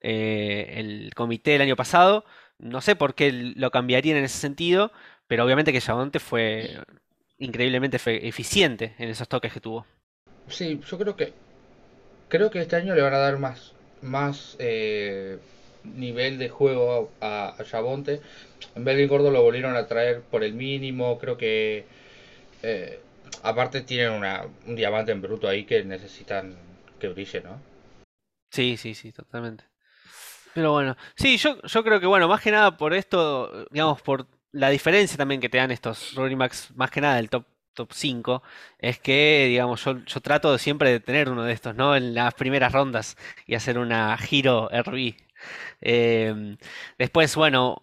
eh, 0.02 0.74
el 0.78 1.14
comité 1.16 1.56
el 1.56 1.62
año 1.62 1.76
pasado. 1.76 2.26
No 2.58 2.82
sé 2.82 2.96
por 2.96 3.16
qué 3.16 3.32
lo 3.32 3.72
cambiarían 3.72 4.18
en 4.18 4.26
ese 4.26 4.38
sentido, 4.40 4.92
pero 5.28 5.44
obviamente 5.46 5.74
que 5.74 5.82
Javonte 5.82 6.20
fue 6.20 6.80
increíblemente 7.42 7.98
eficiente 8.28 8.96
en 8.98 9.10
esos 9.10 9.28
toques 9.28 9.52
que 9.52 9.60
tuvo. 9.60 9.86
Sí, 10.48 10.80
yo 10.88 10.98
creo 10.98 11.16
que 11.16 11.34
creo 12.30 12.50
que 12.50 12.60
este 12.60 12.76
año 12.78 12.96
le 12.96 13.02
van 13.02 13.14
a 13.14 13.18
dar 13.18 13.38
más 13.38 13.74
más 14.02 14.56
eh, 14.60 15.38
nivel 15.84 16.38
de 16.38 16.50
juego 16.50 17.12
a, 17.22 17.56
a 17.60 17.66
Javonte. 17.66 18.22
En 18.76 18.84
Melvin 18.84 19.08
Gordon 19.08 19.34
lo 19.34 19.44
volvieron 19.44 19.76
a 19.76 19.88
traer 19.88 20.22
por 20.22 20.44
el 20.44 20.54
mínimo. 20.54 21.18
Creo 21.20 21.38
que 21.38 21.86
eh, 22.64 23.00
aparte 23.44 23.82
tienen 23.82 24.12
una, 24.12 24.46
un 24.66 24.76
diamante 24.76 25.12
en 25.12 25.22
bruto 25.22 25.48
ahí 25.48 25.66
que 25.66 25.84
necesitan 25.84 26.56
que 27.00 27.10
brille, 27.10 27.42
¿no? 27.42 27.60
Sí, 28.52 28.78
sí, 28.78 28.94
sí, 28.94 29.12
totalmente. 29.12 29.64
Pero 30.54 30.74
bueno, 30.74 30.98
sí, 31.16 31.38
yo, 31.38 31.62
yo 31.62 31.84
creo 31.84 32.00
que 32.00 32.06
bueno, 32.06 32.28
más 32.28 32.42
que 32.42 32.52
nada 32.52 32.76
por 32.76 32.94
esto, 32.94 33.66
digamos, 33.72 34.02
por 34.02 34.28
la 34.52 34.70
diferencia 34.70 35.18
también 35.18 35.42
que 35.42 35.50
te 35.50 35.58
dan 35.58 35.72
estos 35.72 36.14
running 36.16 36.38
backs, 36.38 36.72
más 36.76 36.92
que 36.92 37.02
nada 37.02 37.16
del 37.16 37.30
top, 37.30 37.46
top 37.74 37.92
5, 37.94 38.44
es 38.80 39.00
que, 39.00 39.46
digamos, 39.50 39.84
yo, 39.84 40.00
yo 40.06 40.20
trato 40.22 40.52
de 40.52 40.60
siempre 40.60 40.92
de 40.92 41.00
tener 41.00 41.30
uno 41.30 41.44
de 41.44 41.54
estos, 41.54 41.76
¿no? 41.76 41.96
En 41.96 42.14
las 42.14 42.34
primeras 42.34 42.74
rondas 42.74 43.18
y 43.46 43.56
hacer 43.56 43.78
una 43.78 44.18
giro 44.18 44.70
RB. 44.72 45.16
Em, 45.82 46.58
después, 46.98 47.36
bueno, 47.36 47.82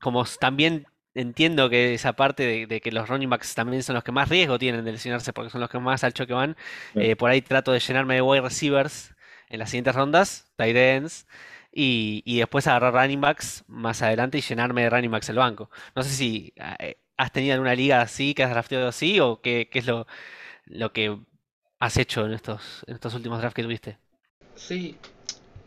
como 0.00 0.24
también 0.24 0.86
entiendo 1.14 1.68
que 1.70 1.94
esa 1.94 2.14
parte 2.14 2.44
de, 2.46 2.66
de 2.66 2.80
que 2.80 2.92
los 2.92 3.08
running 3.08 3.30
backs 3.30 3.54
también 3.54 3.82
son 3.82 3.94
los 3.94 4.04
que 4.04 4.12
más 4.12 4.28
riesgo 4.28 4.58
tienen 4.58 4.84
de 4.84 4.92
lesionarse 4.92 5.32
porque 5.32 5.50
son 5.50 5.60
los 5.60 5.70
que 5.70 5.78
más 5.78 6.04
al 6.04 6.12
choque 6.14 6.32
van, 6.32 6.56
eh, 6.94 7.16
por 7.16 7.30
ahí 7.30 7.42
trato 7.42 7.72
de 7.72 7.80
llenarme 7.80 8.14
de 8.14 8.22
wide 8.22 8.42
receivers 8.42 9.14
en 9.48 9.58
las 9.58 9.70
siguientes 9.70 9.94
rondas, 9.94 10.52
tight 10.56 10.76
ends, 10.76 11.26
y, 11.72 12.22
y 12.26 12.38
después 12.38 12.66
agarrar 12.66 12.94
running 12.94 13.20
backs 13.20 13.64
más 13.68 14.02
adelante 14.02 14.38
y 14.38 14.40
llenarme 14.42 14.82
de 14.82 14.90
running 14.90 15.10
backs 15.10 15.28
el 15.30 15.36
banco. 15.36 15.70
No 15.94 16.02
sé 16.02 16.10
si 16.10 16.52
eh, 16.80 16.98
has 17.16 17.32
tenido 17.32 17.54
alguna 17.54 17.74
liga 17.74 18.00
así, 18.02 18.34
que 18.34 18.42
has 18.44 18.50
drafteado 18.50 18.88
así, 18.88 19.20
o 19.20 19.40
qué, 19.42 19.68
qué 19.70 19.78
es 19.80 19.86
lo, 19.86 20.06
lo 20.66 20.92
que 20.92 21.18
has 21.80 21.96
hecho 21.98 22.26
en 22.26 22.32
estos, 22.34 22.84
en 22.88 22.94
estos 22.96 23.14
últimos 23.14 23.40
drafts 23.40 23.54
que 23.56 23.62
tuviste. 23.64 23.98
Sí. 24.54 24.96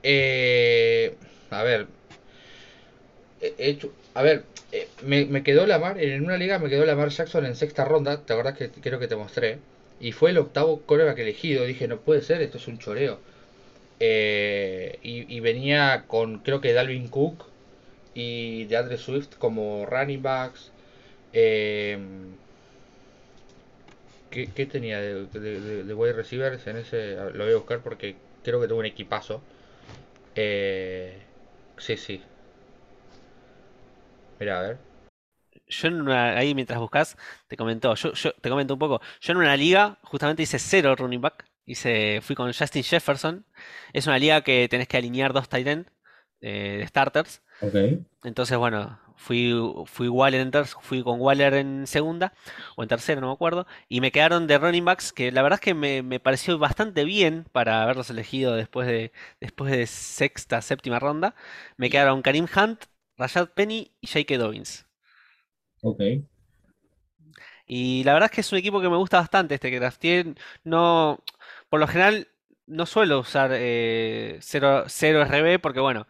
eh, 0.03 1.15
a 1.51 1.63
ver. 1.63 1.87
he 3.41 3.53
hecho- 3.69 3.91
a 4.13 4.21
ver, 4.21 4.43
eh, 4.71 4.87
me, 5.03 5.25
me 5.25 5.43
quedó 5.43 5.65
la 5.67 5.79
mar, 5.79 5.99
en 6.01 6.23
una 6.23 6.37
liga 6.37 6.59
me 6.59 6.69
quedó 6.69 6.85
la 6.85 6.95
mar 6.95 7.09
Jackson 7.09 7.45
en 7.45 7.55
sexta 7.55 7.85
ronda, 7.85 8.21
¿te 8.25 8.33
acordás 8.33 8.57
que 8.57 8.69
creo 8.69 8.99
que 8.99 9.07
te 9.07 9.15
mostré? 9.15 9.59
Y 9.99 10.11
fue 10.11 10.31
el 10.31 10.37
octavo 10.37 10.81
coreback 10.85 11.19
elegido, 11.19 11.65
dije, 11.65 11.87
no 11.87 11.97
puede 11.99 12.21
ser, 12.21 12.41
esto 12.41 12.57
es 12.57 12.67
un 12.67 12.79
choreo. 12.79 13.19
Eh, 13.99 14.99
y, 15.03 15.39
venía 15.39 16.05
con, 16.07 16.39
creo 16.39 16.61
que 16.61 16.73
Dalvin 16.73 17.07
Cook 17.09 17.45
y 18.13 18.65
DeAndre 18.65 18.97
Swift 18.97 19.35
como 19.39 19.85
running 19.87 20.21
backs. 20.23 20.71
Eh, 21.33 21.97
¿qué, 24.29 24.51
qué 24.53 24.65
tenía 24.65 24.99
de, 25.01 25.25
de, 25.27 25.39
de- 25.61 25.83
de 25.83 25.93
wide 25.93 26.13
receivers 26.13 26.65
en 26.67 26.77
ese? 26.77 27.15
Lo 27.33 27.43
voy 27.45 27.53
a 27.53 27.57
buscar 27.57 27.81
porque 27.81 28.15
creo 28.43 28.61
que 28.61 28.67
tuvo 28.67 28.79
un 28.79 28.85
equipazo. 28.85 29.41
Eh, 30.35 31.17
sí, 31.77 31.97
sí. 31.97 32.21
Mira, 34.39 34.59
a 34.59 34.61
ver. 34.63 34.77
Yo 35.67 35.87
en 35.87 36.01
una, 36.01 36.37
ahí 36.37 36.55
mientras 36.55 36.79
buscas, 36.79 37.17
te 37.47 37.57
comentó, 37.57 37.95
yo, 37.95 38.13
yo 38.13 38.33
te 38.33 38.49
comento 38.49 38.73
un 38.73 38.79
poco. 38.79 39.01
Yo 39.21 39.31
en 39.33 39.37
una 39.39 39.55
liga 39.57 39.97
justamente 40.03 40.43
hice 40.43 40.59
cero 40.59 40.95
running 40.95 41.21
back. 41.21 41.45
Hice, 41.65 42.19
fui 42.21 42.35
con 42.35 42.51
Justin 42.53 42.83
Jefferson. 42.83 43.45
Es 43.93 44.07
una 44.07 44.19
liga 44.19 44.41
que 44.43 44.67
tenés 44.69 44.87
que 44.87 44.97
alinear 44.97 45.33
dos 45.33 45.49
tight 45.49 45.67
end 45.67 45.87
eh, 46.41 46.77
de 46.79 46.87
starters. 46.87 47.41
Ok. 47.59 48.05
Entonces, 48.23 48.57
bueno, 48.57 48.99
fui, 49.17 49.53
fui 49.85 50.07
Waller 50.07 50.41
en 50.41 50.51
ter- 50.51 50.65
fui 50.67 51.03
con 51.03 51.19
Waller 51.21 51.53
en 51.55 51.87
segunda 51.87 52.33
o 52.77 52.83
en 52.83 52.89
tercera, 52.89 53.19
no 53.21 53.27
me 53.27 53.33
acuerdo. 53.33 53.67
Y 53.89 54.01
me 54.01 54.11
quedaron 54.11 54.47
de 54.47 54.57
running 54.57 54.85
backs 54.85 55.11
que 55.13 55.31
la 55.31 55.41
verdad 55.43 55.57
es 55.57 55.61
que 55.65 55.73
me, 55.73 56.03
me 56.03 56.19
pareció 56.21 56.57
bastante 56.59 57.03
bien 57.05 57.45
para 57.51 57.83
haberlos 57.83 58.09
elegido 58.09 58.55
después 58.55 58.87
de, 58.87 59.11
después 59.41 59.71
de 59.71 59.87
sexta, 59.87 60.61
séptima 60.61 60.99
ronda. 60.99 61.35
Me 61.77 61.89
quedaron 61.89 62.21
Karim 62.21 62.47
Hunt, 62.55 62.85
Rashad 63.17 63.49
Penny 63.49 63.91
y 64.01 64.07
J.K. 64.07 64.37
Dobbins. 64.37 64.85
Ok. 65.81 66.01
Y 67.65 68.03
la 68.03 68.13
verdad 68.13 68.29
es 68.29 68.35
que 68.35 68.41
es 68.41 68.51
un 68.51 68.57
equipo 68.57 68.81
que 68.81 68.89
me 68.89 68.97
gusta 68.97 69.17
bastante 69.19 69.55
este 69.55 69.71
que 69.71 69.79
drafteé. 69.79 70.35
No, 70.63 71.19
por 71.73 71.79
lo 71.79 71.87
general 71.87 72.27
no 72.67 72.85
suelo 72.85 73.17
usar 73.17 73.49
eh, 73.51 74.37
0, 74.41 74.85
RB 74.85 75.59
porque 75.59 75.79
bueno, 75.79 76.05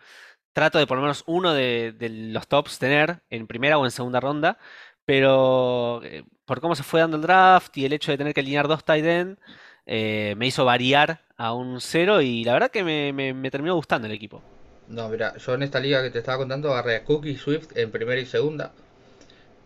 trato 0.51 0.77
de 0.77 0.85
por 0.85 0.97
lo 0.97 1.03
menos 1.03 1.23
uno 1.25 1.53
de, 1.53 1.95
los 2.33 2.49
tops 2.49 2.79
tener 2.79 3.21
en 3.29 3.47
primera 3.47 3.77
o 3.77 3.85
en 3.85 3.91
segunda 3.91 4.19
ronda. 4.19 4.57
Pero 5.05 6.01
eh, 6.03 6.25
por 6.43 6.59
cómo 6.59 6.75
se 6.75 6.83
fue 6.83 6.99
dando 6.99 7.15
el 7.15 7.23
draft 7.23 7.77
y 7.77 7.85
el 7.85 7.93
hecho 7.93 8.11
de 8.11 8.17
tener 8.17 8.33
que 8.33 8.41
alinear 8.41 8.67
dos 8.67 8.83
tight 8.83 9.05
end, 9.05 9.37
eh, 9.85 10.35
me 10.35 10.47
hizo 10.47 10.65
variar 10.65 11.21
a 11.37 11.53
un 11.53 11.79
0 11.79 12.21
y 12.21 12.43
la 12.43 12.51
verdad 12.51 12.69
que 12.69 12.83
me, 12.83 13.49
terminó 13.49 13.75
gustando 13.75 14.07
el 14.07 14.13
equipo. 14.13 14.43
No, 14.89 15.07
mira, 15.07 15.37
yo 15.37 15.53
en 15.53 15.63
esta 15.63 15.79
liga 15.79 16.03
que 16.03 16.09
te 16.09 16.19
estaba 16.19 16.39
contando 16.39 16.73
agarré 16.73 16.97
a 16.97 17.05
Cook 17.05 17.25
y 17.25 17.37
Swift 17.37 17.77
en 17.77 17.89
primera 17.89 18.19
y 18.19 18.25
segunda. 18.25 18.73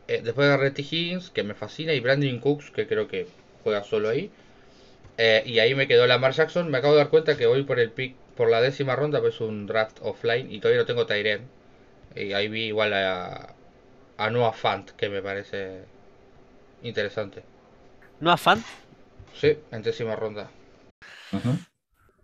Eh, 0.08 0.22
después 0.24 0.46
agarré 0.46 0.68
a 0.68 0.74
T. 0.76 0.84
Higgins, 0.84 1.32
que 1.32 1.42
me 1.42 1.56
fascina, 1.56 1.92
y 1.94 2.02
Brandon 2.02 2.38
Cooks, 2.38 2.70
que 2.70 2.86
creo 2.86 3.08
que 3.08 3.28
juega 3.64 3.84
solo 3.84 4.10
ahí. 4.10 4.30
Eh, 5.18 5.44
y 5.46 5.60
ahí 5.60 5.74
me 5.76 5.88
quedó 5.88 6.06
Lamar 6.08 6.34
Jackson. 6.34 6.70
Me 6.70 6.78
acabo 6.78 6.94
de 6.94 7.00
dar 7.00 7.10
cuenta 7.10 7.38
que 7.38 7.46
voy 7.48 7.64
por 7.64 7.80
el 7.80 7.92
pick, 7.92 8.16
por 8.36 8.50
la 8.50 8.62
décima 8.62 8.96
ronda, 8.96 9.20
pues 9.20 9.36
es 9.36 9.42
un 9.42 9.66
draft 9.66 9.98
offline 10.02 10.52
y 10.52 10.60
todavía 10.60 10.82
no 10.82 10.86
tengo 10.88 11.06
Tyren. 11.06 11.42
Y 12.16 12.34
ahí 12.34 12.48
vi 12.48 12.66
igual 12.66 12.94
a, 12.94 13.54
a 14.18 14.30
Noah 14.30 14.54
Fant, 14.54 14.92
que 14.92 15.10
me 15.10 15.22
parece 15.22 15.82
interesante. 16.84 17.44
¿No 18.20 18.32
afán? 18.32 18.64
Sí, 19.40 19.58
en 19.72 19.82
décima 19.84 20.16
ronda. 20.16 20.50
Ajá. 21.32 21.58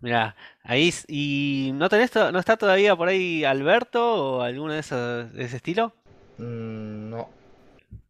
Mira, 0.00 0.36
ahí 0.64 0.92
y 1.08 1.70
no 1.74 1.88
tenés 1.88 2.10
to- 2.10 2.30
no 2.30 2.38
está 2.38 2.56
todavía 2.56 2.94
por 2.94 3.08
ahí 3.08 3.44
Alberto 3.44 4.36
o 4.38 4.42
alguno 4.42 4.72
de 4.74 4.80
esos 4.80 5.32
de 5.32 5.44
ese 5.44 5.56
estilo? 5.56 5.92
Mm, 6.38 6.93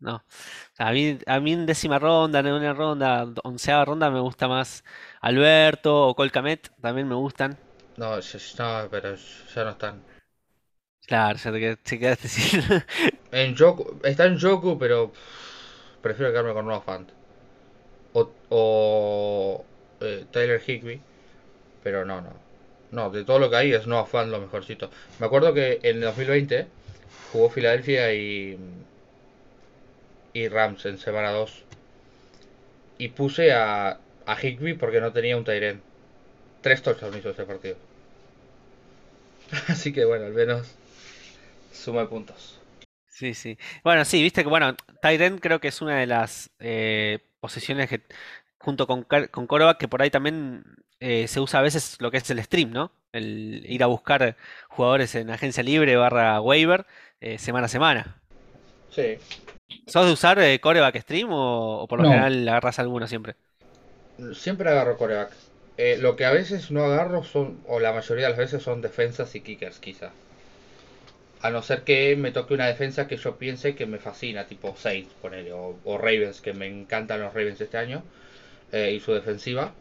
no. 0.04 0.24
A 0.78 0.92
mí, 0.92 1.18
a 1.26 1.40
mí 1.40 1.52
en 1.54 1.66
décima 1.66 1.98
ronda, 1.98 2.40
en 2.40 2.48
una 2.48 2.74
ronda, 2.74 3.26
onceava 3.44 3.84
ronda 3.86 4.10
me 4.10 4.20
gusta 4.20 4.48
más 4.48 4.84
Alberto 5.20 6.08
o 6.08 6.14
Colcamet, 6.16 6.70
también 6.80 7.08
me 7.08 7.14
gustan. 7.16 7.58
No, 7.96 8.10
no, 8.58 8.88
pero 8.90 9.14
ya 9.16 9.64
no 9.64 9.70
están. 9.70 10.02
Claro, 11.06 11.38
ya 11.38 11.52
te, 11.52 11.58
qued- 11.60 11.78
te 11.82 11.98
quedaste 11.98 12.28
sin. 12.34 12.62
En 13.32 13.54
Joku, 13.54 13.84
está 14.02 14.24
en 14.26 14.38
Joku, 14.40 14.78
pero 14.78 15.12
prefiero 16.02 16.32
quedarme 16.32 16.54
con 16.54 16.66
Noah 16.66 16.80
Fant. 16.82 17.10
O, 18.12 18.30
o 18.50 19.64
eh, 20.00 20.24
Tyler 20.30 20.60
Higby, 20.66 21.00
pero 21.82 22.04
no, 22.04 22.20
no. 22.20 22.32
No, 22.92 23.10
de 23.10 23.24
todo 23.24 23.38
lo 23.40 23.50
que 23.50 23.56
hay 23.56 23.72
es 23.72 23.86
Noah 23.86 24.06
Fant 24.06 24.30
lo 24.30 24.40
mejorcito. 24.40 24.90
Me 25.20 25.26
acuerdo 25.26 25.54
que 25.54 25.80
en 25.82 25.96
el 25.96 26.02
2020 26.02 26.68
jugó 27.32 27.50
Filadelfia 27.50 28.12
y, 28.14 28.58
y 30.34 30.48
Rams 30.48 30.84
en 30.84 30.98
semana 30.98 31.30
2. 31.30 31.64
Y 32.98 33.08
puse 33.08 33.52
a, 33.52 33.98
a 34.26 34.40
Higby 34.40 34.74
porque 34.74 35.00
no 35.00 35.12
tenía 35.12 35.38
un 35.38 35.44
Tyren. 35.44 35.80
Tres 36.60 36.82
touchdowns 36.82 37.16
hizo 37.16 37.30
ese 37.30 37.44
partido. 37.44 37.76
Así 39.68 39.92
que 39.92 40.04
bueno, 40.04 40.26
al 40.26 40.34
menos 40.34 40.74
suma 41.72 42.08
puntos. 42.08 42.60
Sí, 43.06 43.32
sí. 43.34 43.56
Bueno, 43.84 44.04
sí, 44.04 44.20
viste 44.22 44.42
que, 44.42 44.48
bueno, 44.48 44.74
Tyrant 45.00 45.40
creo 45.40 45.60
que 45.60 45.68
es 45.68 45.80
una 45.80 45.96
de 45.98 46.06
las 46.06 46.50
eh, 46.58 47.20
posiciones 47.38 47.88
que, 47.88 48.02
junto 48.58 48.88
con, 48.88 49.04
con 49.04 49.46
que 49.78 49.88
por 49.88 50.02
ahí 50.02 50.10
también 50.10 50.64
eh, 50.98 51.28
se 51.28 51.38
usa 51.38 51.60
a 51.60 51.62
veces 51.62 51.96
lo 52.00 52.10
que 52.10 52.16
es 52.16 52.28
el 52.30 52.42
stream, 52.42 52.72
¿no? 52.72 52.90
El 53.12 53.64
ir 53.68 53.84
a 53.84 53.86
buscar 53.86 54.36
jugadores 54.68 55.14
en 55.14 55.30
agencia 55.30 55.62
libre 55.62 55.94
barra 55.94 56.40
waiver 56.40 56.86
eh, 57.20 57.38
semana 57.38 57.66
a 57.66 57.68
semana. 57.68 58.20
Sí. 58.90 59.18
¿Sos 59.86 60.06
de 60.06 60.12
usar 60.12 60.38
eh, 60.40 60.60
coreback 60.60 60.96
stream 61.02 61.30
o, 61.32 61.82
o 61.82 61.88
por 61.88 61.98
lo 61.98 62.04
No. 62.04 62.06
general 62.06 62.48
agarras 62.48 62.78
alguno 62.78 63.06
siempre? 63.06 63.36
Siempre 64.34 64.68
agarro 64.70 64.96
coreback. 64.96 65.32
Eh, 65.76 65.96
lo 65.98 66.16
que 66.16 66.24
a 66.24 66.32
veces 66.32 66.72
no 66.72 66.84
agarro 66.84 67.22
son, 67.22 67.62
o 67.68 67.78
la 67.78 67.92
mayoría 67.92 68.24
de 68.24 68.30
las 68.30 68.38
veces 68.38 68.60
son 68.62 68.82
defensas 68.82 69.32
y 69.36 69.40
kickers, 69.40 69.78
quizá. 69.78 70.10
A 71.46 71.50
no 71.50 71.62
ser 71.62 71.82
que 71.84 72.16
me 72.16 72.32
toque 72.32 72.54
una 72.54 72.66
defensa 72.66 73.06
que 73.06 73.16
yo 73.16 73.36
piense 73.38 73.74
que 73.76 73.86
me 73.86 73.98
fascina, 73.98 74.46
tipo 74.48 74.74
Saints, 74.76 75.14
ponele, 75.22 75.52
o, 75.52 75.78
o 75.84 75.98
Ravens, 75.98 76.40
que 76.40 76.52
me 76.54 76.66
encantan 76.66 77.20
los 77.20 77.32
Ravens 77.34 77.60
este 77.60 77.76
año, 77.78 78.02
eh, 78.72 78.92
y 78.96 79.00
su 79.00 79.12
defensiva. 79.12 79.74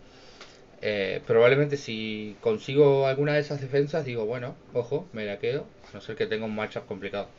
Eh, 0.82 1.22
probablemente 1.28 1.78
si 1.78 2.38
consigo 2.42 3.08
alguna 3.08 3.34
de 3.36 3.42
esas 3.42 3.62
defensas, 3.62 4.06
digo, 4.06 4.26
bueno, 4.26 4.56
ojo, 4.74 5.08
me 5.14 5.26
la 5.26 5.40
quedo, 5.40 5.68
a 5.90 5.94
no 5.94 6.02
ser 6.02 6.16
que 6.18 6.28
tenga 6.28 6.46
un 6.46 6.56
matchup 6.56 6.86
complicado. 6.88 7.30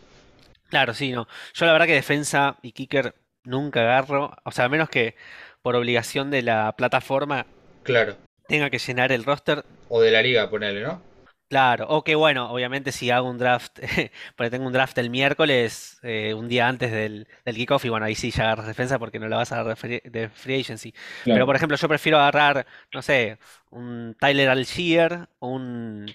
Claro, 0.68 0.94
sí, 0.94 1.12
no. 1.12 1.26
Yo 1.54 1.66
la 1.66 1.72
verdad 1.72 1.86
que 1.86 1.94
defensa 1.94 2.58
y 2.62 2.72
kicker 2.72 3.14
nunca 3.44 3.80
agarro, 3.80 4.36
o 4.44 4.50
sea, 4.50 4.64
a 4.64 4.68
menos 4.68 4.88
que 4.88 5.14
por 5.62 5.76
obligación 5.76 6.30
de 6.30 6.42
la 6.42 6.74
plataforma 6.76 7.46
Claro. 7.82 8.16
tenga 8.46 8.70
que 8.70 8.78
llenar 8.78 9.12
el 9.12 9.24
roster. 9.24 9.64
O 9.88 10.00
de 10.00 10.10
la 10.10 10.22
liga, 10.22 10.50
ponele, 10.50 10.82
¿no? 10.82 11.02
Claro, 11.48 11.86
o 11.88 12.02
que 12.02 12.16
bueno, 12.16 12.50
obviamente 12.50 12.90
si 12.90 13.10
hago 13.10 13.28
un 13.30 13.38
draft, 13.38 13.78
porque 14.36 14.50
tengo 14.50 14.66
un 14.66 14.72
draft 14.72 14.98
el 14.98 15.10
miércoles, 15.10 15.98
eh, 16.02 16.34
un 16.34 16.48
día 16.48 16.66
antes 16.66 16.90
del, 16.90 17.28
del 17.44 17.54
kickoff, 17.54 17.84
y 17.84 17.90
bueno, 17.90 18.06
ahí 18.06 18.14
sí 18.16 18.30
ya 18.32 18.44
agarras 18.44 18.66
defensa 18.66 18.98
porque 18.98 19.20
no 19.20 19.28
la 19.28 19.36
vas 19.36 19.52
a 19.52 19.56
agarrar 19.60 19.76
de 19.76 19.80
free, 19.80 20.02
de 20.10 20.28
free 20.30 20.60
agency. 20.60 20.92
Pero 21.30 21.46
por 21.46 21.54
ejemplo, 21.54 21.76
yo 21.76 21.86
prefiero 21.88 22.18
agarrar, 22.18 22.66
no 22.92 23.02
sé, 23.02 23.38
un 23.70 24.16
Tyler 24.18 24.48
Algier, 24.48 25.28
un, 25.38 26.06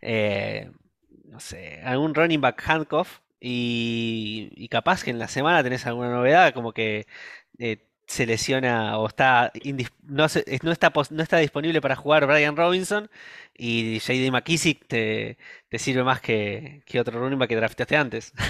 eh, 0.00 0.70
no 1.24 1.38
sé, 1.40 1.80
algún 1.84 2.14
running 2.14 2.40
back 2.40 2.60
handcuff, 2.66 3.20
y, 3.40 4.50
y 4.56 4.68
capaz 4.68 5.02
que 5.04 5.10
en 5.10 5.18
la 5.18 5.28
semana 5.28 5.62
tenés 5.62 5.86
alguna 5.86 6.10
novedad, 6.10 6.52
como 6.54 6.72
que 6.72 7.06
eh, 7.58 7.78
se 8.06 8.26
lesiona 8.26 8.98
o 8.98 9.06
está 9.06 9.52
no, 10.02 10.28
se- 10.28 10.44
es- 10.46 10.62
no 10.64 10.72
está 10.72 10.92
no 11.10 11.22
está 11.22 11.38
disponible 11.38 11.80
para 11.80 11.96
jugar 11.96 12.26
Brian 12.26 12.56
Robinson 12.56 13.08
y 13.56 13.98
JD 14.00 14.30
McKissick 14.32 14.86
te, 14.88 15.38
te 15.68 15.78
sirve 15.78 16.02
más 16.04 16.20
que, 16.20 16.82
que 16.86 16.98
otro 17.00 17.20
running 17.20 17.38
back 17.38 17.48
que 17.50 17.56
drafteaste 17.56 17.96
antes. 17.96 18.32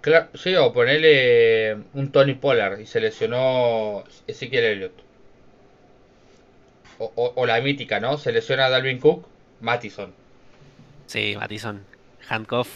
Claro, 0.00 0.28
sí, 0.34 0.54
o 0.54 0.72
ponele 0.72 1.74
un 1.94 2.10
Tony 2.12 2.34
Pollard 2.34 2.80
y 2.80 2.86
se 2.86 3.00
lesionó 3.00 4.04
Ezekiel 4.26 4.64
Elliott. 4.64 4.92
O, 6.98 7.12
o- 7.14 7.32
o 7.36 7.46
la 7.46 7.60
mítica, 7.60 8.00
¿no? 8.00 8.18
Se 8.18 8.32
lesiona 8.32 8.66
a 8.66 8.70
Dalvin 8.70 8.98
Cook, 8.98 9.26
Mattison. 9.60 10.12
Sí, 11.06 11.34
Mattison, 11.38 11.84
handcuff. 12.28 12.68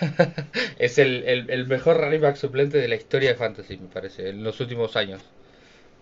Es 0.78 0.98
el, 0.98 1.24
el- 1.24 1.50
el 1.50 1.66
mejor 1.66 1.98
running 1.98 2.20
back 2.20 2.36
suplente 2.36 2.78
de 2.78 2.88
la 2.88 2.96
historia 2.96 3.30
de 3.30 3.36
Fantasy, 3.36 3.76
me 3.78 3.88
parece, 3.88 4.30
en 4.30 4.42
los 4.44 4.60
últimos 4.60 4.96
años. 4.96 5.22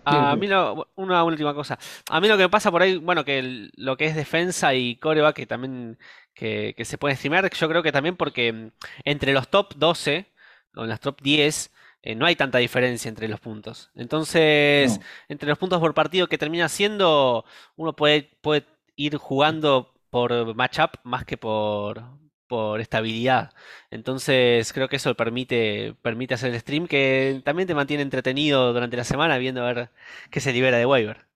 A 0.04 0.36
mí 0.36 0.46
lo- 0.46 0.88
una 0.94 1.24
última 1.24 1.52
cosa. 1.54 1.78
A 2.10 2.20
mí 2.20 2.28
lo 2.28 2.36
que 2.36 2.44
me 2.44 2.48
pasa 2.48 2.70
por 2.70 2.82
ahí, 2.82 2.96
bueno, 2.96 3.24
que 3.24 3.38
el- 3.40 3.72
lo 3.76 3.96
que 3.96 4.06
es 4.06 4.14
defensa 4.14 4.72
y 4.74 4.96
coreback 4.96 5.34
que 5.36 5.46
también 5.46 5.98
que, 6.34 6.74
que 6.76 6.84
se 6.84 6.98
puede 6.98 7.16
streamear, 7.16 7.50
yo 7.52 7.68
creo 7.68 7.82
que 7.82 7.92
también 7.92 8.16
porque 8.16 8.52
mm, 8.52 8.70
entre 9.04 9.32
los 9.32 9.48
top 9.48 9.74
12 9.76 10.26
o 10.74 10.82
en 10.84 10.90
las 10.90 11.00
top 11.00 11.20
10 11.22 11.72
eh, 12.02 12.14
no 12.14 12.26
hay 12.26 12.36
tanta 12.36 12.58
diferencia 12.58 13.08
entre 13.08 13.26
los 13.28 13.40
puntos. 13.40 13.90
Entonces, 13.96 14.98
No. 15.00 15.04
entre 15.28 15.48
los 15.48 15.58
puntos 15.58 15.80
por 15.80 15.94
partido 15.94 16.28
que 16.28 16.38
termina 16.38 16.68
siendo, 16.68 17.44
uno 17.76 17.96
puede, 17.96 18.30
puede 18.42 18.64
ir 18.96 19.16
jugando 19.16 19.92
por 20.10 20.54
matchup 20.54 20.90
más 21.04 21.24
que 21.24 21.36
por, 21.36 22.02
por 22.48 22.80
estabilidad. 22.80 23.52
Entonces, 23.90 24.72
creo 24.72 24.88
que 24.88 24.96
eso 24.96 25.14
permite, 25.16 25.94
permite 26.02 26.34
hacer 26.34 26.52
el 26.52 26.60
stream 26.60 26.86
que 26.88 27.40
también 27.44 27.66
te 27.68 27.74
mantiene 27.74 28.02
entretenido 28.02 28.72
durante 28.72 28.96
la 28.96 29.04
semana 29.04 29.38
viendo 29.38 29.62
a 29.64 29.72
ver 29.72 29.90
qué 30.30 30.40
se 30.40 30.52
libera 30.52 30.78
de 30.78 30.86
waiver. 30.86 31.26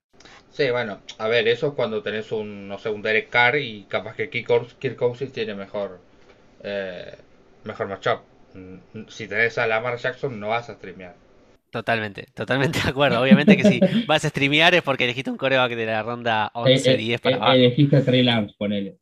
Sí, 0.51 0.71
bueno, 0.71 1.01
a 1.19 1.29
ver, 1.29 1.49
eso 1.49 1.69
es 1.69 1.75
cuando 1.75 2.03
tenés 2.03 2.33
un, 2.33 2.69
no 2.69 2.79
sé, 2.79 2.91
un 2.91 3.03
Derek 3.03 3.29
Carr 3.31 3.57
y 3.59 3.85
capaz 3.87 4.17
que 4.17 4.29
Kirk 4.31 4.47
Cousins- 4.49 4.75
Kirk 4.79 4.97
Cousins 4.97 5.33
tiene 5.33 5.55
mejor, 5.55 6.01
eh, 6.63 7.17
mejor 7.65 7.89
matchup. 7.89 8.21
Mm, 8.55 9.07
Si 9.09 9.29
tenés 9.29 9.59
a 9.59 9.67
Lamar 9.67 9.99
Jackson 9.99 10.39
no 10.41 10.49
vas 10.49 10.69
a 10.71 10.75
streamear. 10.75 11.17
Totalmente, 11.71 12.27
totalmente 12.35 12.81
de 12.81 12.89
acuerdo. 12.91 13.21
Obviamente 13.21 13.57
que 13.57 13.65
si 13.65 13.83
vas 14.07 14.25
a 14.25 14.29
streamear 14.29 14.75
es 14.75 14.83
porque 14.83 15.05
elegiste 15.05 15.31
un 15.31 15.37
coreback 15.37 15.73
de 15.75 15.87
la 15.87 16.03
ronda 16.03 16.51
Eh, 16.63 16.81
11, 16.81 16.95
eh, 16.95 16.97
10 16.97 17.21
para 17.21 17.37
eh, 17.37 17.39
abajo. 17.39 17.67
elegiste 17.67 17.97
a 17.97 18.05
Trey 18.05 18.23
Lance, 18.23 18.55
ponele. 18.59 18.99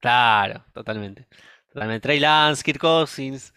Claro, 0.00 0.64
totalmente. 0.72 1.26
Totalmente. 1.72 2.00
Trey 2.02 2.20
Lance, 2.20 2.62
Kirk 2.62 2.80
Cousins, 2.80 3.52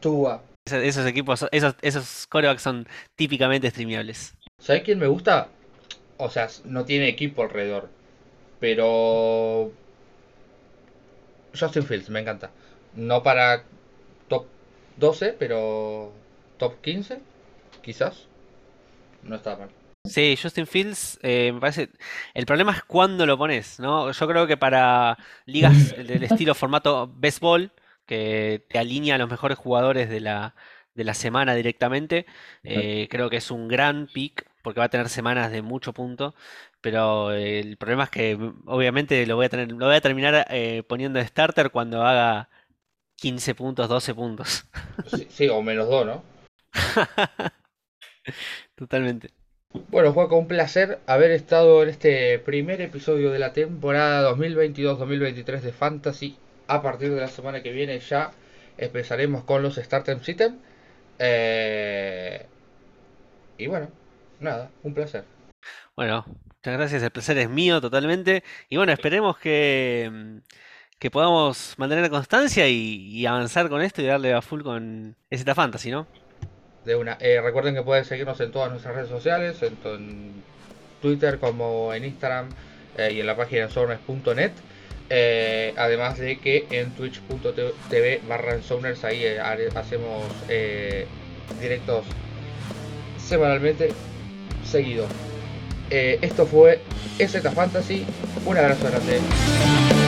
Tua. 0.00 0.42
esos, 0.66 0.82
esos 0.82 1.06
equipos, 1.06 1.46
esos, 1.50 1.74
esos 1.82 2.26
corebacks 2.26 2.62
son 2.62 2.86
típicamente 3.16 3.70
streameables. 3.70 4.34
¿Sabes 4.58 4.82
quién 4.82 4.98
me 4.98 5.06
gusta? 5.06 5.48
O 6.16 6.30
sea, 6.30 6.48
no 6.64 6.84
tiene 6.84 7.08
equipo 7.08 7.42
alrededor. 7.42 7.88
Pero. 8.60 9.72
Justin 11.58 11.84
Fields, 11.84 12.10
me 12.10 12.20
encanta. 12.20 12.50
No 12.94 13.22
para 13.22 13.64
top 14.28 14.46
12, 14.96 15.34
pero 15.38 16.12
top 16.58 16.80
15, 16.80 17.20
quizás. 17.82 18.26
No 19.22 19.36
está 19.36 19.56
mal. 19.56 19.70
Sí, 20.06 20.36
Justin 20.40 20.66
Fields, 20.66 21.18
eh, 21.22 21.50
me 21.52 21.60
parece. 21.60 21.88
El 22.34 22.44
problema 22.44 22.72
es 22.72 22.82
cuándo 22.82 23.24
lo 23.24 23.38
pones, 23.38 23.80
¿no? 23.80 24.12
Yo 24.12 24.28
creo 24.28 24.46
que 24.46 24.58
para 24.58 25.16
ligas 25.46 25.96
del 25.96 26.22
estilo 26.22 26.54
formato 26.54 27.10
ball, 27.40 27.72
que 28.04 28.66
te 28.68 28.78
alinea 28.78 29.14
a 29.14 29.18
los 29.18 29.30
mejores 29.30 29.56
jugadores 29.56 30.10
de 30.10 30.20
la, 30.20 30.54
de 30.94 31.04
la 31.04 31.14
semana 31.14 31.54
directamente, 31.54 32.26
eh, 32.64 33.08
creo 33.10 33.30
que 33.30 33.38
es 33.38 33.50
un 33.50 33.66
gran 33.66 34.06
pick, 34.06 34.46
porque 34.62 34.80
va 34.80 34.86
a 34.86 34.90
tener 34.90 35.08
semanas 35.08 35.50
de 35.50 35.62
mucho 35.62 35.94
punto. 35.94 36.34
Pero 36.82 37.32
el 37.32 37.78
problema 37.78 38.04
es 38.04 38.10
que 38.10 38.36
mm, 38.36 38.64
obviamente 38.66 39.26
lo 39.26 39.36
voy 39.36 39.46
a 39.46 39.48
tener, 39.48 39.72
lo 39.72 39.86
voy 39.86 39.96
a 39.96 40.00
terminar 40.02 40.46
eh, 40.50 40.82
poniendo 40.86 41.18
de 41.18 41.26
starter 41.26 41.70
cuando 41.70 42.04
haga 42.04 42.50
15 43.16 43.54
puntos, 43.54 43.88
12 43.88 44.14
puntos. 44.14 44.66
Sí, 45.06 45.26
sí, 45.30 45.48
o 45.48 45.62
menos 45.62 45.88
2, 45.88 46.06
¿no? 46.06 46.24
Totalmente. 48.74 49.43
Bueno, 49.74 50.12
Juaco, 50.12 50.36
un 50.36 50.46
placer 50.48 51.02
haber 51.06 51.30
estado 51.32 51.82
en 51.82 51.88
este 51.88 52.38
primer 52.38 52.80
episodio 52.80 53.30
de 53.32 53.38
la 53.40 53.52
temporada 53.52 54.22
2022-2023 54.22 55.60
de 55.62 55.72
Fantasy. 55.72 56.42
A 56.66 56.80
partir 56.82 57.12
de 57.12 57.20
la 57.20 57.28
semana 57.28 57.62
que 57.62 57.72
viene 57.72 57.98
ya 58.00 58.36
empezaremos 58.76 59.44
con 59.44 59.62
los 59.62 59.76
Startem 59.76 60.20
System. 60.22 60.62
Eh, 61.18 62.48
Y 63.56 63.66
bueno, 63.66 63.90
nada, 64.38 64.70
un 64.82 64.94
placer. 64.94 65.28
Bueno, 65.96 66.24
muchas 66.26 66.74
gracias, 66.78 67.02
el 67.02 67.10
placer 67.10 67.38
es 67.38 67.48
mío 67.48 67.80
totalmente. 67.80 68.42
Y 68.68 68.76
bueno, 68.76 68.92
esperemos 68.92 69.38
que, 69.38 70.10
mm, 70.12 70.38
que 70.98 71.10
podamos 71.10 71.74
mantener 71.78 72.04
la 72.04 72.10
constancia 72.10 72.68
y, 72.68 72.74
y 73.10 73.26
avanzar 73.26 73.68
con 73.68 73.82
esto 73.82 74.02
y 74.02 74.06
darle 74.06 74.32
a 74.34 74.42
full 74.42 74.62
con 74.62 75.16
EZ 75.30 75.44
Fantasy, 75.54 75.90
¿no? 75.90 76.08
Eh, 76.86 77.40
recuerden 77.42 77.74
que 77.74 77.82
pueden 77.82 78.04
seguirnos 78.04 78.40
en 78.40 78.50
todas 78.50 78.70
nuestras 78.70 78.94
redes 78.94 79.08
sociales, 79.08 79.58
tanto 79.58 79.94
en 79.94 80.32
Twitter 81.00 81.38
como 81.38 81.92
en 81.92 82.04
Instagram 82.04 82.48
eh, 82.96 83.12
y 83.12 83.20
en 83.20 83.26
la 83.26 83.36
página 83.36 83.64
ensomers.net. 83.64 84.52
Eh, 85.10 85.74
además 85.76 86.18
de 86.18 86.38
que 86.38 86.66
en 86.70 86.90
twitch.tv 86.92 88.22
barra 88.26 88.58
ahí 89.02 89.24
eh, 89.24 89.38
hacemos 89.74 90.24
directos 91.60 92.06
semanalmente 93.18 93.90
seguido. 94.64 95.06
Esto 95.90 96.46
fue 96.46 96.80
EZ 97.18 97.42
Fantasy. 97.54 98.06
Un 98.46 98.56
abrazo 98.56 98.88
grande. 98.88 100.03